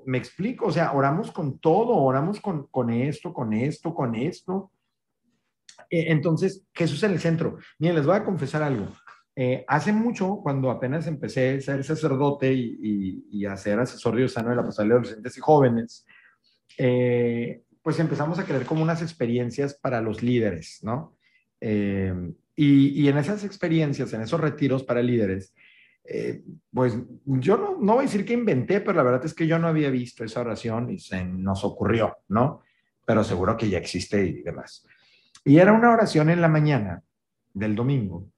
[0.06, 4.72] Me explico, o sea, oramos con todo, oramos con, con esto, con esto, con esto.
[5.90, 7.58] E, entonces, Jesús en el centro.
[7.78, 8.88] Miren, les voy a confesar algo.
[9.36, 14.22] Eh, hace mucho, cuando apenas empecé a ser sacerdote y, y, a ser asesor de
[14.22, 16.06] la pastoral de adolescentes y jóvenes,
[16.78, 21.18] eh, pues empezamos a crear como unas experiencias para los líderes, ¿no?
[21.60, 22.14] Eh,
[22.56, 25.54] y, en esas experiencias, en esos retiros para líderes,
[26.04, 26.42] eh,
[26.72, 29.58] pues yo no, no, voy a decir que inventé, pero la verdad es que yo
[29.58, 32.62] no había visto esa oración y se nos ocurrió, ¿no?
[33.06, 34.86] Pero seguro que ya existe y demás.
[35.44, 37.02] Y era una oración en la mañana
[37.52, 38.28] del domingo,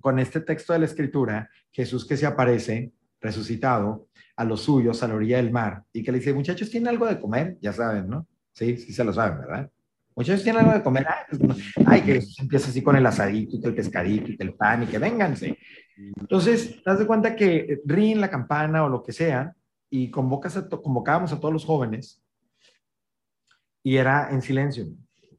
[0.00, 5.08] con este texto de la escritura, Jesús que se aparece resucitado a los suyos a
[5.08, 7.56] la orilla del mar y que le dice, muchachos, ¿tienen algo de comer?
[7.60, 8.26] Ya saben, ¿no?
[8.52, 9.70] Sí, sí se lo saben, ¿verdad?
[10.16, 11.06] Muchos tienen algo de comer.
[11.28, 15.58] Pues, ay, que empieza así con el asadito, el pescadito, el pan, y que vénganse.
[15.96, 19.54] Entonces, te das de cuenta que ríen la campana o lo que sea,
[19.90, 22.22] y convocas a convocábamos a todos los jóvenes,
[23.82, 24.86] y era en silencio,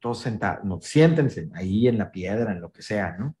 [0.00, 3.36] todos sentados, no, siéntense ahí en la piedra, en lo que sea, ¿no?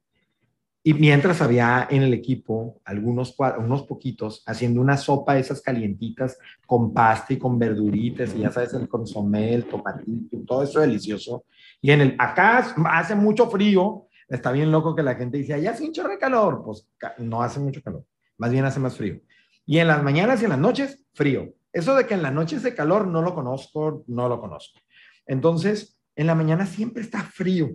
[0.88, 6.38] Y mientras había en el equipo algunos unos poquitos haciendo una sopa de esas calientitas
[6.64, 11.44] con pasta y con verduritas y ya sabes, el consomé, el tomatito, todo eso delicioso.
[11.82, 15.72] Y en el, acá hace mucho frío, está bien loco que la gente dice, allá
[15.72, 16.62] hace un de calor.
[16.64, 18.06] Pues no hace mucho calor,
[18.38, 19.20] más bien hace más frío.
[19.66, 21.52] Y en las mañanas y en las noches, frío.
[21.70, 24.80] Eso de que en las noches de calor no lo conozco, no lo conozco.
[25.26, 27.68] Entonces, en la mañana siempre está frío.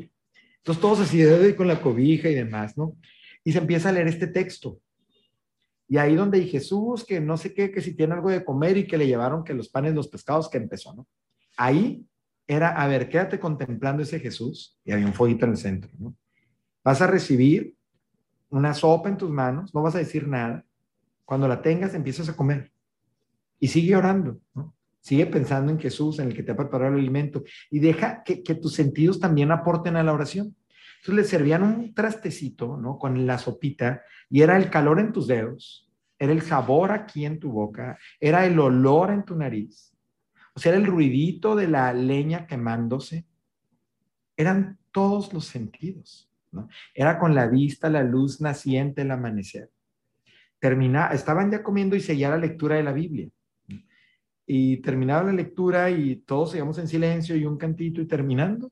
[0.64, 1.22] Entonces todos así
[1.56, 2.96] con la cobija y demás, ¿no?
[3.44, 4.80] Y se empieza a leer este texto.
[5.90, 8.78] Y ahí donde hay Jesús, que no sé qué, que si tiene algo de comer
[8.78, 11.06] y que le llevaron que los panes, los pescados, que empezó, ¿no?
[11.58, 12.08] Ahí
[12.48, 16.16] era, a ver, quédate contemplando ese Jesús y había un fueguito en el centro, ¿no?
[16.82, 17.76] Vas a recibir
[18.50, 20.66] una sopa en tus manos, no vas a decir nada.
[21.26, 22.72] Cuando la tengas, empiezas a comer.
[23.60, 24.74] Y sigue orando, ¿no?
[25.04, 28.38] Sigue pensando en Jesús, en el que te ha preparado el alimento y deja que,
[28.56, 30.56] tus sentidos también aporten a la oración.
[31.02, 32.98] Entonces le servían un trastecito, ¿no?
[32.98, 37.38] Con la sopita y era el calor en tus dedos, era el sabor aquí en
[37.38, 39.94] tu boca, era el olor en tu nariz,
[40.56, 43.26] o sea, era el ruidito de la leña quemándose.
[44.38, 46.70] Eran todos los sentidos, ¿no?
[46.94, 49.70] Era con la vista, la luz naciente, el amanecer.
[50.60, 53.28] Termina, estaban ya comiendo y seguía la lectura de la Biblia.
[54.46, 58.72] Y terminaba la lectura y todos seguíamos en silencio y un cantito y terminando,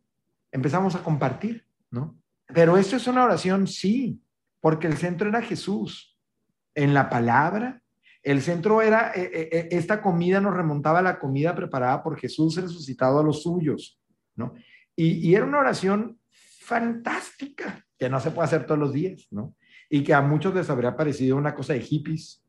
[0.51, 2.17] empezamos a compartir, ¿no?
[2.53, 4.21] Pero esto es una oración, sí,
[4.59, 6.17] porque el centro era Jesús.
[6.75, 7.81] En la palabra,
[8.23, 12.17] el centro era, eh, eh, eh, esta comida nos remontaba a la comida preparada por
[12.19, 13.99] Jesús resucitado a los suyos,
[14.35, 14.53] ¿no?
[14.95, 19.55] Y, y, era una oración fantástica, que no se puede hacer todos los días, ¿no?
[19.89, 22.43] Y que a muchos les habría parecido una cosa de hippies,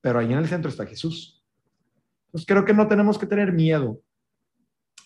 [0.00, 1.39] pero ahí en el centro está Jesús.
[2.30, 4.00] Entonces creo que no tenemos que tener miedo,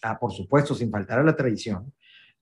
[0.02, 1.90] ah, por supuesto, sin faltar a la tradición,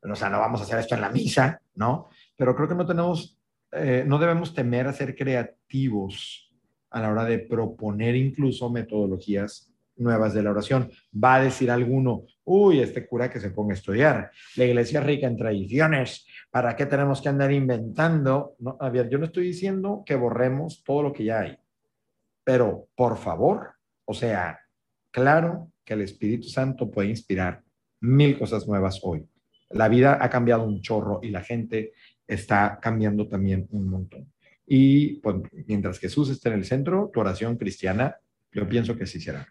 [0.03, 2.09] o sea, no vamos a hacer esto en la misa, ¿no?
[2.37, 3.39] Pero creo que no tenemos,
[3.71, 6.53] eh, no debemos temer a ser creativos
[6.91, 10.91] a la hora de proponer incluso metodologías nuevas de la oración.
[11.13, 15.07] Va a decir alguno, uy, este cura que se ponga a estudiar, la iglesia es
[15.07, 18.57] rica en tradiciones, ¿para qué tenemos que andar inventando?
[18.59, 21.57] No, a ver, yo no estoy diciendo que borremos todo lo que ya hay,
[22.43, 23.75] pero por favor,
[24.05, 24.59] o sea,
[25.13, 27.63] claro que el Espíritu Santo puede inspirar
[28.01, 29.25] mil cosas nuevas hoy
[29.73, 31.93] la vida ha cambiado un chorro y la gente
[32.27, 34.33] está cambiando también un montón.
[34.67, 35.37] Y pues,
[35.67, 38.17] mientras Jesús esté en el centro, tu oración cristiana,
[38.53, 39.47] yo pienso que sí será.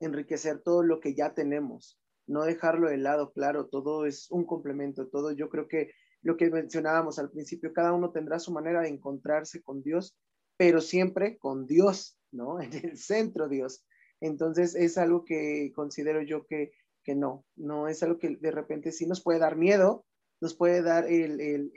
[0.00, 5.08] Enriquecer todo lo que ya tenemos, no dejarlo de lado, claro, todo es un complemento,
[5.08, 5.92] todo yo creo que
[6.22, 10.16] lo que mencionábamos al principio, cada uno tendrá su manera de encontrarse con Dios,
[10.56, 12.60] pero siempre con Dios, ¿no?
[12.60, 13.84] En el centro Dios.
[14.22, 18.92] Entonces es algo que considero yo que que no, no es algo que de repente
[18.92, 20.04] sí nos puede dar miedo,
[20.40, 21.72] nos puede dar el, el,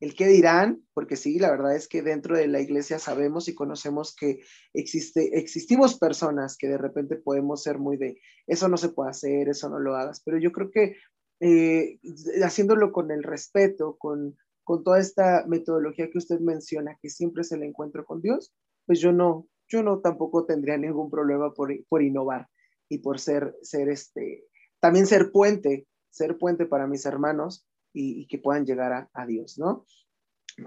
[0.00, 3.54] el, qué dirán, porque sí, la verdad es que dentro de la iglesia sabemos y
[3.54, 4.40] conocemos que
[4.72, 9.48] existe, existimos personas que de repente podemos ser muy de, eso no se puede hacer,
[9.48, 10.96] eso no lo hagas, pero yo creo que
[11.40, 11.98] eh,
[12.42, 17.52] haciéndolo con el respeto, con, con toda esta metodología que usted menciona, que siempre es
[17.52, 18.52] el encuentro con Dios,
[18.86, 22.48] pues yo no, yo no tampoco tendría ningún problema por, por innovar
[22.88, 24.44] y por ser, ser este,
[24.80, 29.86] también ser puente, ser puente para mis hermanos y, que puedan llegar a, Dios, ¿no?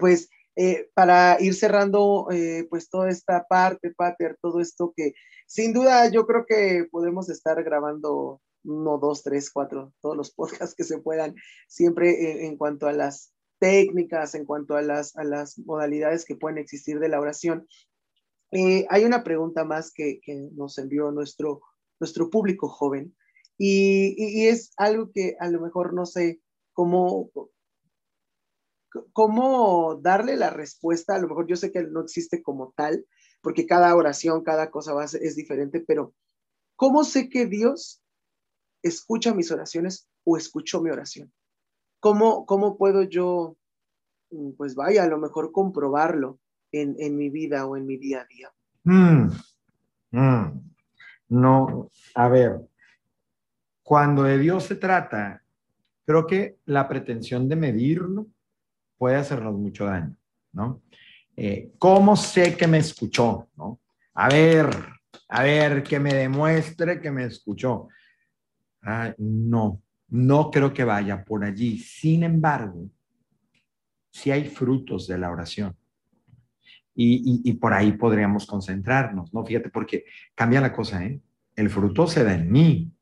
[0.00, 5.14] Pues eh, para ir cerrando, eh, pues toda esta parte, Pater, todo esto que
[5.46, 10.74] sin duda yo creo que podemos estar grabando uno, dos, tres, cuatro, todos los podcasts
[10.74, 11.34] que se puedan,
[11.68, 16.58] siempre en, cuanto a las técnicas, en cuanto a las, a las modalidades que pueden
[16.58, 17.66] existir de la oración.
[18.54, 20.20] Eh, hay una pregunta más que,
[20.52, 21.60] nos envió nuestro
[22.00, 23.16] nuestro público joven.
[23.56, 26.40] Y, es algo que a lo mejor no sé
[26.72, 27.30] cómo,
[29.12, 31.14] cómo darle la respuesta.
[31.14, 33.06] A lo mejor yo sé que no existe como tal,
[33.42, 36.14] porque cada oración, cada cosa es diferente, pero
[36.76, 38.02] ¿cómo sé que Dios
[38.82, 41.32] escucha mis oraciones o escuchó mi oración?
[42.00, 43.56] ¿Cómo, cómo puedo yo,
[44.30, 46.38] mm, pues vaya, a lo mejor comprobarlo
[46.80, 48.52] en, mi vida o en mi día a día?
[48.84, 49.30] Mm,
[50.10, 50.72] mm.
[51.28, 52.60] No, a ver,
[53.82, 55.42] cuando de Dios se trata,
[56.04, 58.26] creo que la pretensión de medirlo
[58.98, 60.16] puede hacernos mucho daño,
[60.52, 60.82] ¿no?
[61.36, 63.48] Eh, ¿Cómo sé que me escuchó?
[63.56, 63.80] ¿no?
[64.14, 64.68] A ver,
[65.28, 67.88] a ver, que me demuestre que me escuchó.
[69.18, 71.78] no, no creo que vaya por allí.
[71.78, 72.88] Sin embargo,
[74.10, 75.76] si hay frutos de la oración.
[76.96, 79.44] Y, por ahí podríamos concentrarnos, ¿no?
[79.44, 81.20] Fíjate, porque cambia la cosa, ¿eh?
[81.56, 82.92] El fruto se da en mí.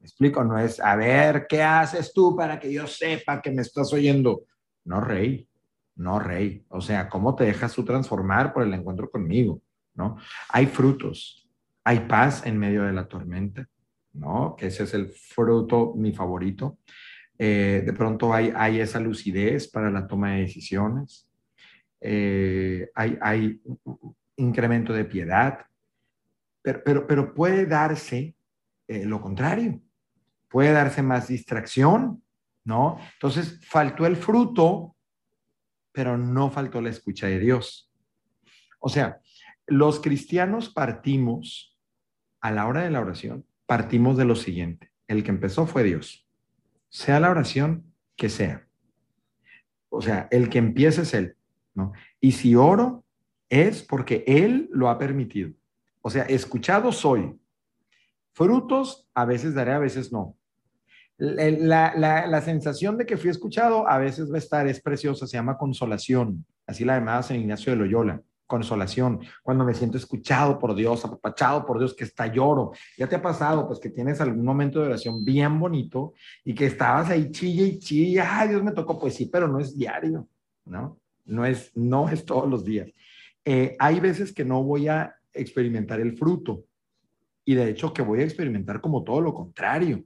[0.00, 0.42] ¿Me explico?
[0.42, 4.44] No es, a ver, ¿qué haces tú para que yo sepa que me estás oyendo?
[4.84, 5.48] No, rey,
[5.96, 6.64] no, rey.
[6.68, 9.60] O sea, ¿cómo te dejas tú transformar por el encuentro conmigo?
[9.94, 10.16] ¿No?
[10.50, 11.48] Hay frutos,
[11.84, 13.68] hay paz en medio de la tormenta,
[14.12, 14.54] ¿no?
[14.56, 16.78] Que ese es el fruto, mi favorito.
[17.38, 21.25] Eh, de pronto hay, hay esa lucidez para la toma de decisiones
[22.00, 23.60] eh, hay,
[24.36, 25.66] incremento de piedad,
[26.62, 28.36] pero, pero, pero puede darse
[28.88, 29.80] eh, lo contrario,
[30.48, 32.22] puede darse más distracción,
[32.64, 32.98] ¿no?
[33.14, 34.96] Entonces, faltó el fruto,
[35.92, 37.90] pero no faltó la escucha de Dios.
[38.78, 39.20] O sea,
[39.66, 41.76] los cristianos partimos
[42.40, 44.92] a la hora de la oración, partimos de lo siguiente.
[45.08, 46.28] El que empezó fue Dios.
[46.88, 48.68] Sea la oración que sea.
[49.88, 51.35] O sea, el que empieza es Él.
[52.20, 53.04] Y si oro,
[53.48, 55.50] es porque Él lo ha permitido.
[56.02, 57.38] O sea, escuchado soy.
[58.32, 60.36] Frutos a veces daré, a veces no.
[61.18, 65.56] La, sensación de que fui escuchado a veces va a estar, es preciosa, se llama
[65.56, 66.44] consolación.
[66.66, 68.22] Así la llamaba San Ignacio de Loyola.
[68.46, 72.70] consolación, cuando me siento escuchado por Dios, apapachado por Dios, que está lloro.
[72.96, 76.12] Ya te ha pasado, pues que tienes algún momento de oración bien bonito
[76.44, 79.58] y que estabas ahí chilla y chilla, ay, Dios me tocó, pues sí, pero no
[79.58, 80.28] es diario,
[80.64, 80.96] ¿no?
[81.26, 82.90] No es, no es todos los días.
[83.44, 86.64] Eh, hay veces que no voy a experimentar el fruto
[87.44, 90.04] y de hecho que voy a experimentar como todo lo contrario.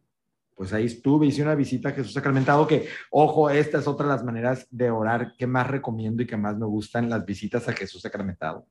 [0.55, 4.13] Pues ahí estuve, hice una visita a Jesús sacramentado, que, ojo, esta es otra de
[4.13, 7.73] las maneras de orar que más recomiendo y que más me gustan, las visitas a
[7.73, 8.67] Jesús sacramentado.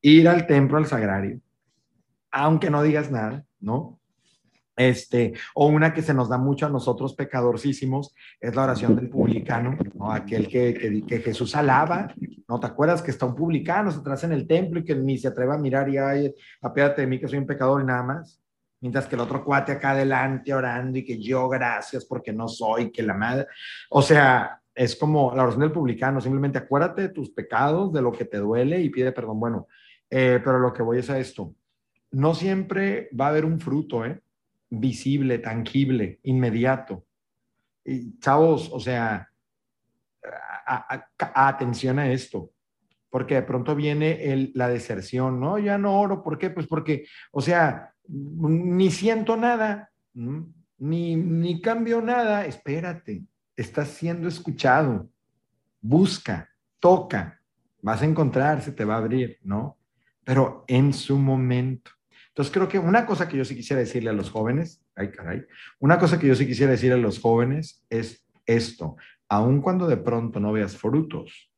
[0.00, 1.38] Ir al templo, al sagrario,
[2.30, 4.00] aunque no digas nada, ¿no?
[4.76, 9.08] Este, o una que se nos da mucho a nosotros pecadorcísimos, es la oración del
[9.08, 10.12] publicano, ¿no?
[10.12, 12.14] aquel que, que, Jesús alaba,
[12.46, 12.60] ¿no?
[12.60, 15.54] ¿Te acuerdas que está un publicano atrás en el templo y que ni se atreve
[15.54, 18.38] a mirar y, ay, apéate de mí que soy un pecador y nada más?
[18.80, 22.92] Mientras que el otro cuate acá adelante orando y que yo gracias porque no soy,
[22.92, 23.46] que la madre,
[23.88, 28.12] o sea, es como la oración del publicano, simplemente acuérdate de tus pecados, de lo
[28.12, 29.40] que te duele y pide perdón.
[29.40, 29.68] Bueno,
[30.10, 31.54] eh, pero lo que voy es a esto,
[32.10, 34.20] no siempre va a haber un fruto, ¿eh?
[34.70, 37.04] Visible, tangible, inmediato.
[37.84, 39.30] Y chavos, o sea,
[41.18, 42.50] atención a esto,
[43.10, 45.58] porque de pronto viene la deserción, ¿no?
[45.58, 46.50] Ya no oro, ¿por qué?
[46.50, 55.08] Pues porque, o sea, ni siento nada, ni, ni cambio nada, espérate, estás siendo escuchado,
[55.80, 56.48] busca,
[56.80, 57.40] toca,
[57.82, 59.78] vas a encontrar, se te va a abrir, ¿no?
[60.24, 61.92] Pero en su momento.
[62.36, 65.46] Entonces creo que una cosa que yo sí quisiera decirle a los jóvenes, ay caray,
[65.78, 69.96] una cosa que yo sí quisiera decirle a los jóvenes es esto, aun cuando de
[69.96, 71.50] pronto no veas frutos,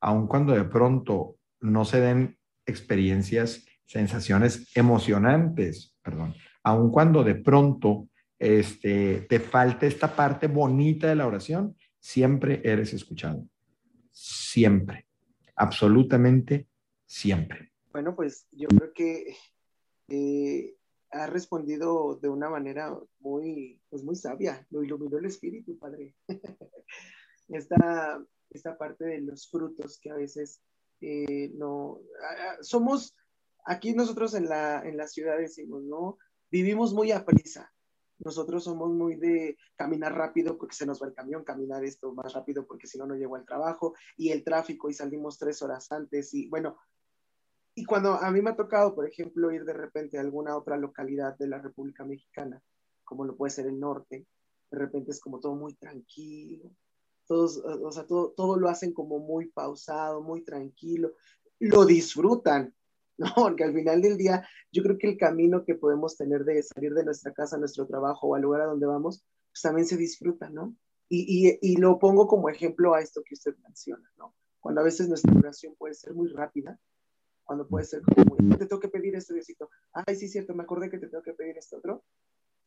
[0.00, 8.08] aun cuando de pronto no se den experiencias, sensaciones emocionantes, perdón, aun cuando de pronto
[8.38, 13.44] este, te falte esta parte bonita de la oración, siempre eres escuchado.
[14.12, 15.08] Siempre,
[15.56, 16.68] absolutamente
[17.04, 17.72] siempre.
[17.90, 19.34] Bueno, pues yo creo que
[20.10, 20.76] eh,
[21.12, 24.66] ha respondido de una manera muy, pues muy sabia.
[24.70, 26.14] Lo iluminó el espíritu, Padre.
[27.48, 30.60] esta, esta parte de los frutos que a veces
[31.00, 32.00] eh, no...
[32.60, 33.16] Somos,
[33.64, 36.18] aquí nosotros en la, en la ciudad decimos, ¿no?
[36.50, 37.72] Vivimos muy a prisa.
[38.18, 42.34] Nosotros somos muy de caminar rápido porque se nos va el camión, caminar esto más
[42.34, 45.90] rápido porque si no, no llego al trabajo y el tráfico y salimos tres horas
[45.90, 46.76] antes y bueno,
[47.74, 50.76] y cuando a mí me ha tocado, por ejemplo, ir de repente a alguna otra
[50.76, 52.62] localidad de la República Mexicana,
[53.04, 54.26] como lo puede ser el norte,
[54.70, 56.70] de repente es como todo muy tranquilo,
[57.26, 61.12] todos, o sea, todo, todo lo hacen como muy pausado, muy tranquilo,
[61.60, 62.74] lo disfrutan,
[63.18, 63.32] ¿no?
[63.34, 66.92] Porque al final del día, yo creo que el camino que podemos tener de salir
[66.94, 70.48] de nuestra casa nuestro trabajo o al lugar a donde vamos, pues también se disfruta,
[70.48, 70.74] ¿no?
[71.08, 74.34] Y, y, y lo pongo como ejemplo a esto que usted menciona, ¿no?
[74.60, 76.78] Cuando a veces nuestra oración puede ser muy rápida,
[77.50, 80.88] cuando puede ser como, te tengo que pedir esto, Diosito, ay, sí, cierto, me acordé
[80.88, 82.04] que te tengo que pedir esto otro,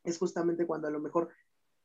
[0.04, 1.30] es justamente cuando a lo mejor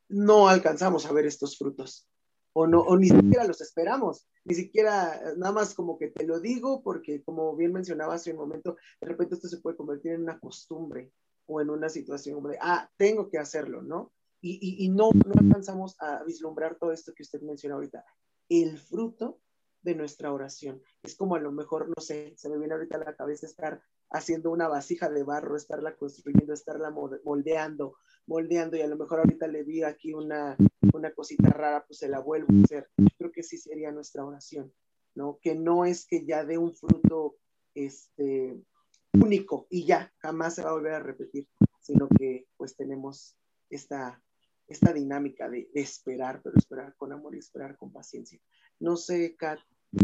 [0.09, 2.09] no alcanzamos a ver estos frutos,
[2.55, 6.41] o, no, o ni siquiera los esperamos, ni siquiera, nada más como que te lo
[6.41, 10.23] digo, porque como bien mencionaba hace un momento, de repente esto se puede convertir en
[10.23, 11.13] una costumbre
[11.47, 14.11] o en una situación de, ah, tengo que hacerlo, ¿no?
[14.41, 18.05] Y, y, y no, no alcanzamos a vislumbrar todo esto que usted menciona ahorita.
[18.49, 19.39] El fruto
[19.89, 20.83] de nuestra oración.
[21.03, 23.83] Es como a lo mejor, no sé, se me viene ahorita a la cabeza estar
[24.11, 29.47] haciendo una vasija de barro, estarla construyendo, estarla moldeando, moldeando, y a lo mejor ahorita
[29.49, 30.57] le vi aquí una,
[30.93, 32.89] una cosita rara, pues se la vuelvo a hacer.
[32.97, 34.73] Yo creo que sí sería nuestra oración,
[35.15, 35.39] ¿no?
[35.43, 37.37] Que no es que ya dé un fruto
[37.75, 38.61] este,
[39.15, 41.49] único y ya, jamás se va a volver a repetir,
[41.81, 43.37] sino que pues tenemos
[43.71, 44.23] esta,
[44.67, 48.39] esta dinámica de, de esperar, pero esperar con amor y esperar con paciencia.
[48.81, 49.59] No sé, Kat,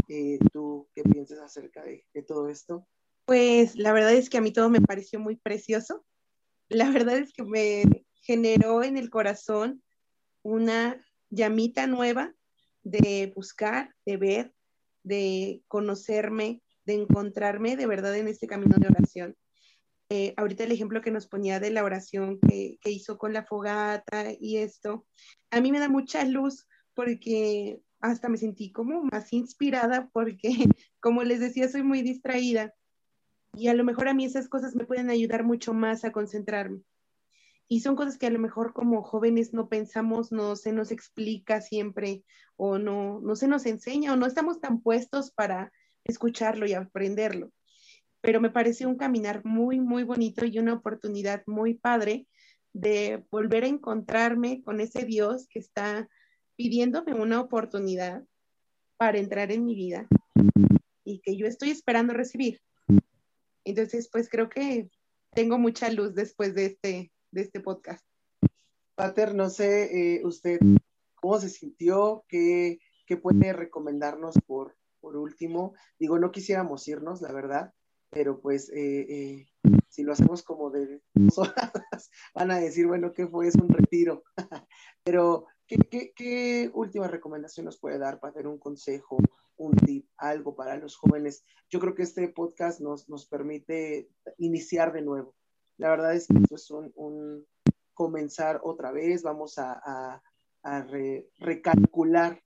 [0.09, 2.87] eh, ¿tú qué piensas acerca de, todo esto?
[3.24, 6.05] Pues la verdad es que a mí todo me pareció muy precioso.
[6.68, 9.82] La verdad es que me generó en el corazón
[10.43, 12.35] una llamita nueva
[12.82, 14.55] de buscar, de ver,
[15.03, 19.37] de conocerme, de encontrarme de verdad en este camino de oración.
[20.11, 23.45] Eh, ahorita el ejemplo que nos ponía de la oración que, que, hizo con la
[23.45, 25.07] fogata y esto,
[25.51, 30.51] a mí me da mucha luz porque hasta me sentí como más inspirada porque,
[31.01, 32.75] como les decía, soy muy distraída
[33.55, 36.83] y a lo mejor a mí esas cosas me pueden ayudar mucho más a concentrarme.
[37.67, 41.63] Y son cosas que a lo mejor como jóvenes no pensamos, no se nos explica
[41.63, 42.25] siempre
[42.57, 45.73] o no, no se nos enseña o no estamos tan puestos para
[46.05, 47.53] escucharlo y aprenderlo.
[48.21, 52.27] Pero me parece un caminar muy, muy bonito y una oportunidad muy padre
[52.75, 56.07] de volver a encontrarme con ese Dios que está
[56.57, 58.25] pidiéndome una oportunidad
[58.97, 60.07] para entrar en mi vida
[61.05, 62.61] y que yo estoy esperando recibir.
[63.65, 64.91] Entonces, pues creo que
[65.33, 68.05] tengo mucha luz después de este, de este podcast.
[68.95, 70.59] Pater, no sé, eh, usted,
[71.17, 72.25] ¿cómo se sintió?
[72.29, 75.75] ¿Qué, qué puede recomendarnos por, por último?
[75.99, 77.73] Digo, no quisiéramos irnos, la verdad,
[78.11, 79.47] pero pues eh, eh,
[79.89, 81.73] si lo hacemos como de dos horas,
[82.35, 83.49] van a decir, bueno, ¿qué fue?
[83.49, 84.23] Es un retiro.
[85.03, 89.19] pero, ¿qué, qué, última recomendación nos puede dar para tener un consejo,
[89.57, 91.45] un tip, algo para los jóvenes?
[91.71, 94.09] Yo creo que este podcast nos, nos permite
[94.39, 95.35] iniciar de nuevo.
[95.79, 97.47] La verdad es que esto es un,
[97.95, 100.21] comenzar otra vez, vamos a,
[101.39, 102.43] recalcular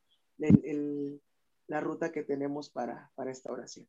[1.68, 3.86] la ruta que tenemos para, para esta oración.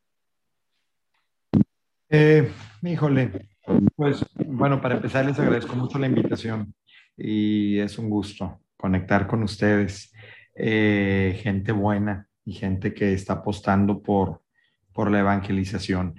[2.10, 2.52] Eh,
[2.84, 3.50] híjole,
[3.96, 6.74] pues bueno, para empezar les agradezco mucho la invitación
[7.16, 10.14] y es un gusto conectar con ustedes,
[10.56, 14.42] eh, gente buena y gente que está apostando por,
[14.94, 16.16] por la evangelización.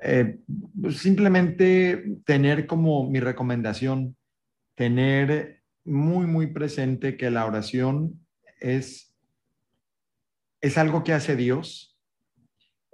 [0.00, 0.38] Eh,
[0.80, 4.16] pues, simplemente tener como mi recomendación,
[4.76, 8.24] tener muy, muy presente que la oración
[8.60, 9.12] es,
[10.60, 11.93] es algo que hace Dios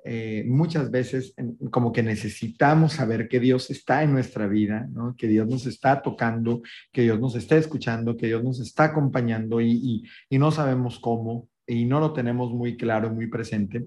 [0.04, 1.34] eh, muchas veces
[1.70, 4.88] como que necesitamos saber que Dios está en nuestra vida,
[5.18, 9.60] que Dios nos está tocando, que Dios nos está escuchando, que Dios nos está acompañando
[9.60, 13.86] y, no sabemos cómo y no lo tenemos muy claro, muy presente.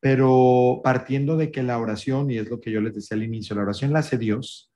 [0.00, 3.54] Pero partiendo de que la oración, y es lo que yo les decía al inicio,
[3.56, 4.72] la oración la hace Dios,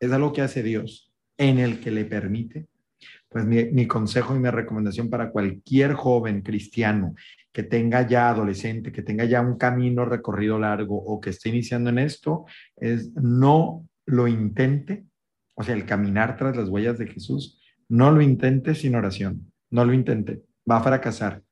[0.00, 2.66] es algo que hace Dios en el que le permite
[3.30, 7.14] pues mi, consejo y mi recomendación para cualquier joven cristiano
[7.52, 11.90] que tenga ya adolescente, que tenga ya un camino recorrido largo o que esté iniciando
[11.90, 12.44] en esto,
[12.76, 15.04] es no lo intente,
[15.54, 19.84] o sea, el caminar tras las huellas de Jesús, no lo intente sin oración, no
[19.84, 21.42] lo intente, va a fracasar.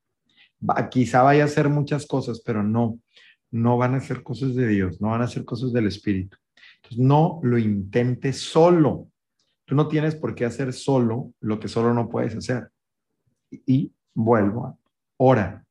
[0.89, 2.99] quizá vaya a hacer muchas cosas, pero no,
[3.51, 6.37] no van a ser cosas de Dios, no van a ser cosas del Espíritu.
[6.77, 9.09] Entonces, no lo intente solo.
[9.65, 12.69] Tú no tienes por qué hacer solo lo que solo no puedes hacer.
[13.51, 14.77] Y, vuelvo a,
[15.17, 15.65] ora.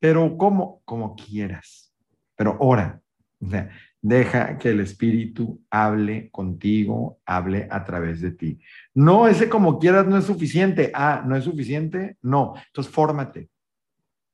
[0.00, 0.82] Pero ¿cómo?
[0.84, 1.94] Como quieras.
[2.34, 3.00] Pero ora.
[3.40, 3.70] O sea,
[4.02, 8.58] deja que el Espíritu hable contigo, hable a través de ti.
[8.94, 10.90] No, ese como quieras no es suficiente.
[10.94, 12.16] Ah, no es suficiente.
[12.22, 12.54] No.
[12.66, 13.50] Entonces, fórmate.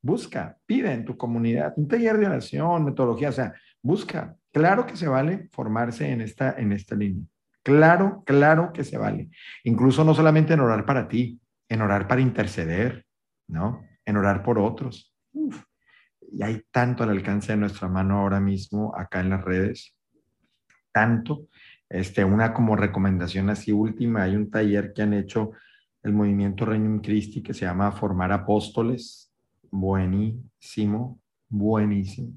[0.03, 4.37] Busca, pide en tu comunidad un taller de oración, metodología, o sea, busca.
[4.53, 7.25] Claro que se vale formarse en esta, en esta línea.
[7.65, 9.29] Claro, claro que se vale.
[9.65, 13.05] Incluso no solamente en orar para ti, en orar para interceder,
[13.49, 13.85] ¿no?
[14.05, 15.13] En orar por otros.
[16.33, 19.95] Y hay tanto al alcance de nuestra mano ahora mismo acá en las redes.
[20.93, 21.49] Tanto.
[21.89, 25.53] Este, una como recomendación así última, hay un taller que han hecho
[26.03, 29.33] el movimiento Reino Christi que se llama Formar Apóstoles.
[29.71, 32.33] Buenísimo, buenísimo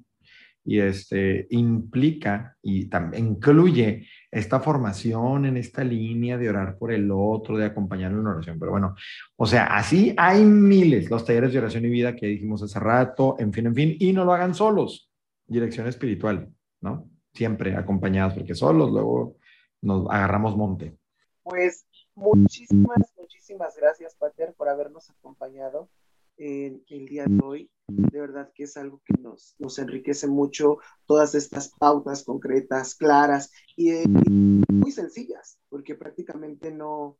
[0.69, 7.09] y este, implica y también incluye esta formación en esta línea de orar por el
[7.11, 8.59] otro, de acompañarlo en oración.
[8.59, 8.95] Pero bueno,
[9.35, 13.35] o sea, así hay miles los talleres de oración y vida que dijimos hace rato,
[13.39, 15.11] en fin, en fin, y no lo hagan solos.
[15.47, 16.47] Dirección espiritual,
[16.81, 17.09] ¿no?
[17.33, 19.37] Siempre acompañados, porque solos luego
[19.81, 20.95] nos agarramos monte.
[21.43, 25.89] Pues muchísimas, muchísimas gracias, Pater, por habernos acompañado
[26.37, 27.71] en el día de hoy.
[27.91, 33.51] De verdad que es algo que nos, nos enriquece mucho, todas estas pautas concretas, claras
[33.75, 37.17] y, muy sencillas, porque prácticamente no,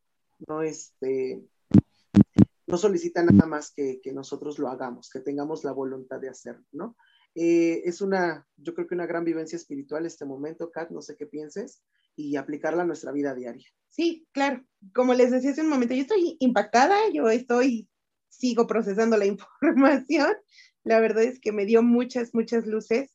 [0.47, 1.43] no, este,
[2.67, 6.65] no solicita nada más que, que nosotros lo hagamos, que tengamos la voluntad de hacerlo,
[6.71, 6.95] ¿no?
[7.35, 11.15] Eh, es una, yo creo que una gran vivencia espiritual este momento, Kat, no sé
[11.15, 11.81] qué pienses,
[12.15, 13.67] y aplicarla a nuestra vida diaria.
[13.87, 14.63] Sí, claro.
[14.93, 17.87] Como les decía hace un momento, yo estoy impactada, yo estoy
[18.29, 20.33] sigo procesando la información.
[20.83, 23.11] La verdad es que me dio muchas, muchas luces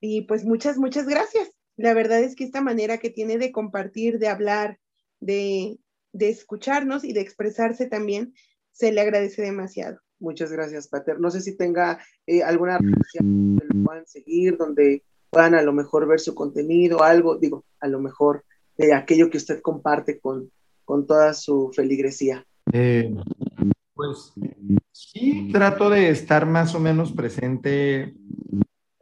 [0.00, 1.50] y pues muchas, muchas gracias.
[1.76, 4.78] La verdad es que esta manera que tiene de compartir, de hablar,
[5.20, 5.78] de,
[6.12, 8.34] de escucharnos y de expresarse también,
[8.72, 9.98] se le agradece demasiado.
[10.18, 11.20] Muchas gracias, Pater.
[11.20, 15.72] No sé si tenga eh, alguna red donde lo puedan seguir, donde puedan a lo
[15.72, 18.44] mejor ver su contenido, algo, digo, a lo mejor
[18.76, 20.50] de aquello que usted comparte con,
[20.84, 22.46] con toda su feligresía.
[22.72, 23.14] Eh,
[23.94, 24.32] pues
[24.92, 28.14] sí, trato de estar más o menos presente.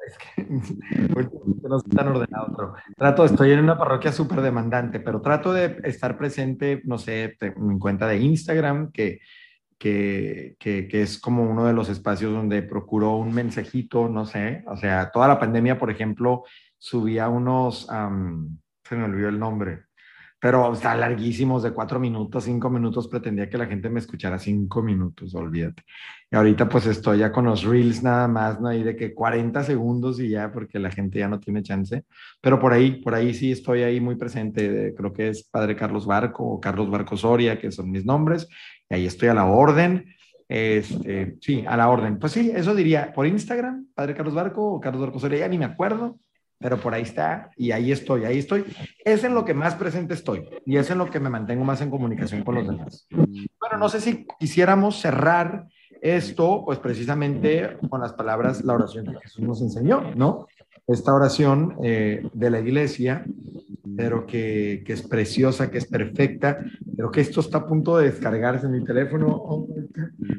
[0.06, 0.44] Es que
[1.68, 5.78] no es tan ordenado, pero trato, estoy en una parroquia súper demandante, pero trato de
[5.84, 9.20] estar presente, no sé, en cuenta de Instagram, que,
[9.78, 14.64] que, que, que, es como uno de los espacios donde procuro un mensajito, no sé,
[14.66, 16.44] o sea, toda la pandemia, por ejemplo,
[16.78, 17.86] subía unos,
[18.84, 19.84] se me olvidó el nombre,
[20.42, 24.82] pero está larguísimos de cuatro minutos, cinco minutos, pretendía que la gente me escuchara cinco
[24.82, 25.84] minutos, olvídate.
[26.32, 28.72] Y ahorita pues estoy ya con los reels nada más, ¿no?
[28.72, 32.02] Y de que 40 segundos y ya, porque la gente ya no tiene chance.
[32.40, 36.06] Pero por ahí, por ahí sí estoy ahí muy presente, creo que es Padre Carlos
[36.06, 38.48] Barco o Carlos Barco Soria, que son mis nombres,
[38.90, 40.12] y ahí estoy a la orden.
[40.48, 42.18] Este, sí, a la orden.
[42.18, 45.56] Pues sí, eso diría por Instagram, Padre Carlos Barco o Carlos Barco Soria, ya ni
[45.56, 46.18] me acuerdo
[46.62, 48.64] pero por ahí está y ahí estoy, ahí estoy.
[49.04, 51.80] Es en lo que más presente estoy y es en lo que me mantengo más
[51.80, 53.06] en comunicación con los demás.
[53.10, 55.66] Bueno, no sé si quisiéramos cerrar
[56.00, 60.46] esto, pues precisamente con las palabras, la oración que Jesús nos enseñó, ¿no?
[60.86, 63.24] Esta oración eh, de la iglesia,
[63.96, 66.58] pero que, que, es preciosa, que es perfecta,
[66.96, 69.66] pero que esto está a punto de descargarse en mi teléfono.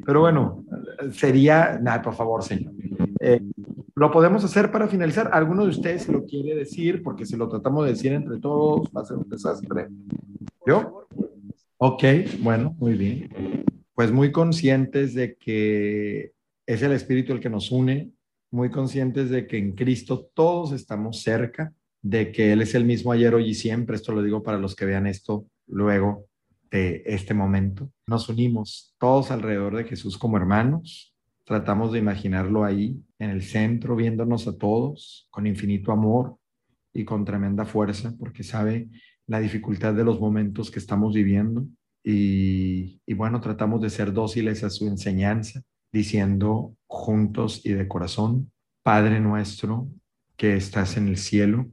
[0.06, 0.66] Pero bueno,
[1.12, 2.74] sería, nada, por favor, Señor.
[3.22, 3.42] Eh,
[3.96, 5.30] lo podemos hacer para finalizar.
[5.34, 7.04] ¿Alguno de ustedes lo quiere decir?
[7.04, 9.88] Porque si lo tratamos de decir entre todos, va a ser un desastre.
[10.66, 11.08] ¿Yo?
[11.78, 12.04] Ok,
[12.40, 13.30] bueno, muy bien.
[13.94, 16.32] Pues muy conscientes de que
[16.66, 18.12] es el Espíritu el que nos une,
[18.52, 23.12] muy conscientes de que en Cristo todos estamos cerca, de que Él es el mismo
[23.12, 23.96] ayer, hoy y siempre.
[23.96, 26.28] Esto lo digo para los que vean esto luego
[26.72, 27.92] de este momento.
[28.08, 31.13] Nos unimos todos alrededor de Jesús como hermanos,
[31.46, 36.38] Tratamos de imaginarlo ahí, en el centro, viéndonos a todos con infinito amor
[36.94, 38.90] y con tremenda fuerza, porque sabe
[39.28, 41.66] la dificultad de los momentos que estamos viviendo.
[42.04, 49.20] Y, bueno, tratamos de ser dóciles a su enseñanza, diciendo juntos y de corazón, Padre
[49.20, 49.88] nuestro
[50.36, 51.70] que estás en el cielo,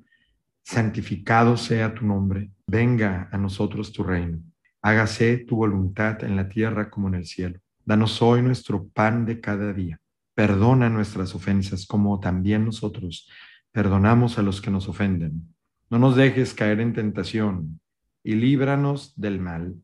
[0.63, 4.39] santificado sea tu nombre, venga a nosotros tu reino,
[4.83, 7.59] hágase tu voluntad en la tierra como en el cielo.
[7.91, 10.01] Danos hoy nuestro pan de cada día.
[10.37, 13.29] Perdona nuestras ofensas como también nosotros
[13.73, 15.53] perdonamos a los que nos ofenden.
[15.89, 17.81] No nos dejes caer en tentación
[18.23, 19.75] y líbranos del mal.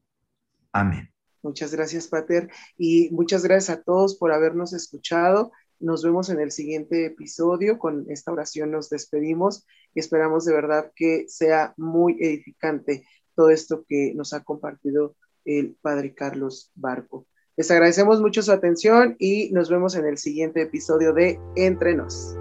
[0.71, 1.13] Amén.
[1.43, 2.49] Muchas gracias, Pater,
[2.79, 5.51] y muchas gracias a todos por habernos escuchado.
[5.81, 7.77] Nos vemos en el siguiente episodio.
[7.81, 13.05] Con esta oración nos despedimos y esperamos de verdad que sea muy edificante
[13.35, 17.27] todo esto que nos ha compartido el Padre Carlos Barco.
[17.57, 22.37] Les agradecemos mucho su atención y nos vemos en el siguiente episodio de Entre Nos.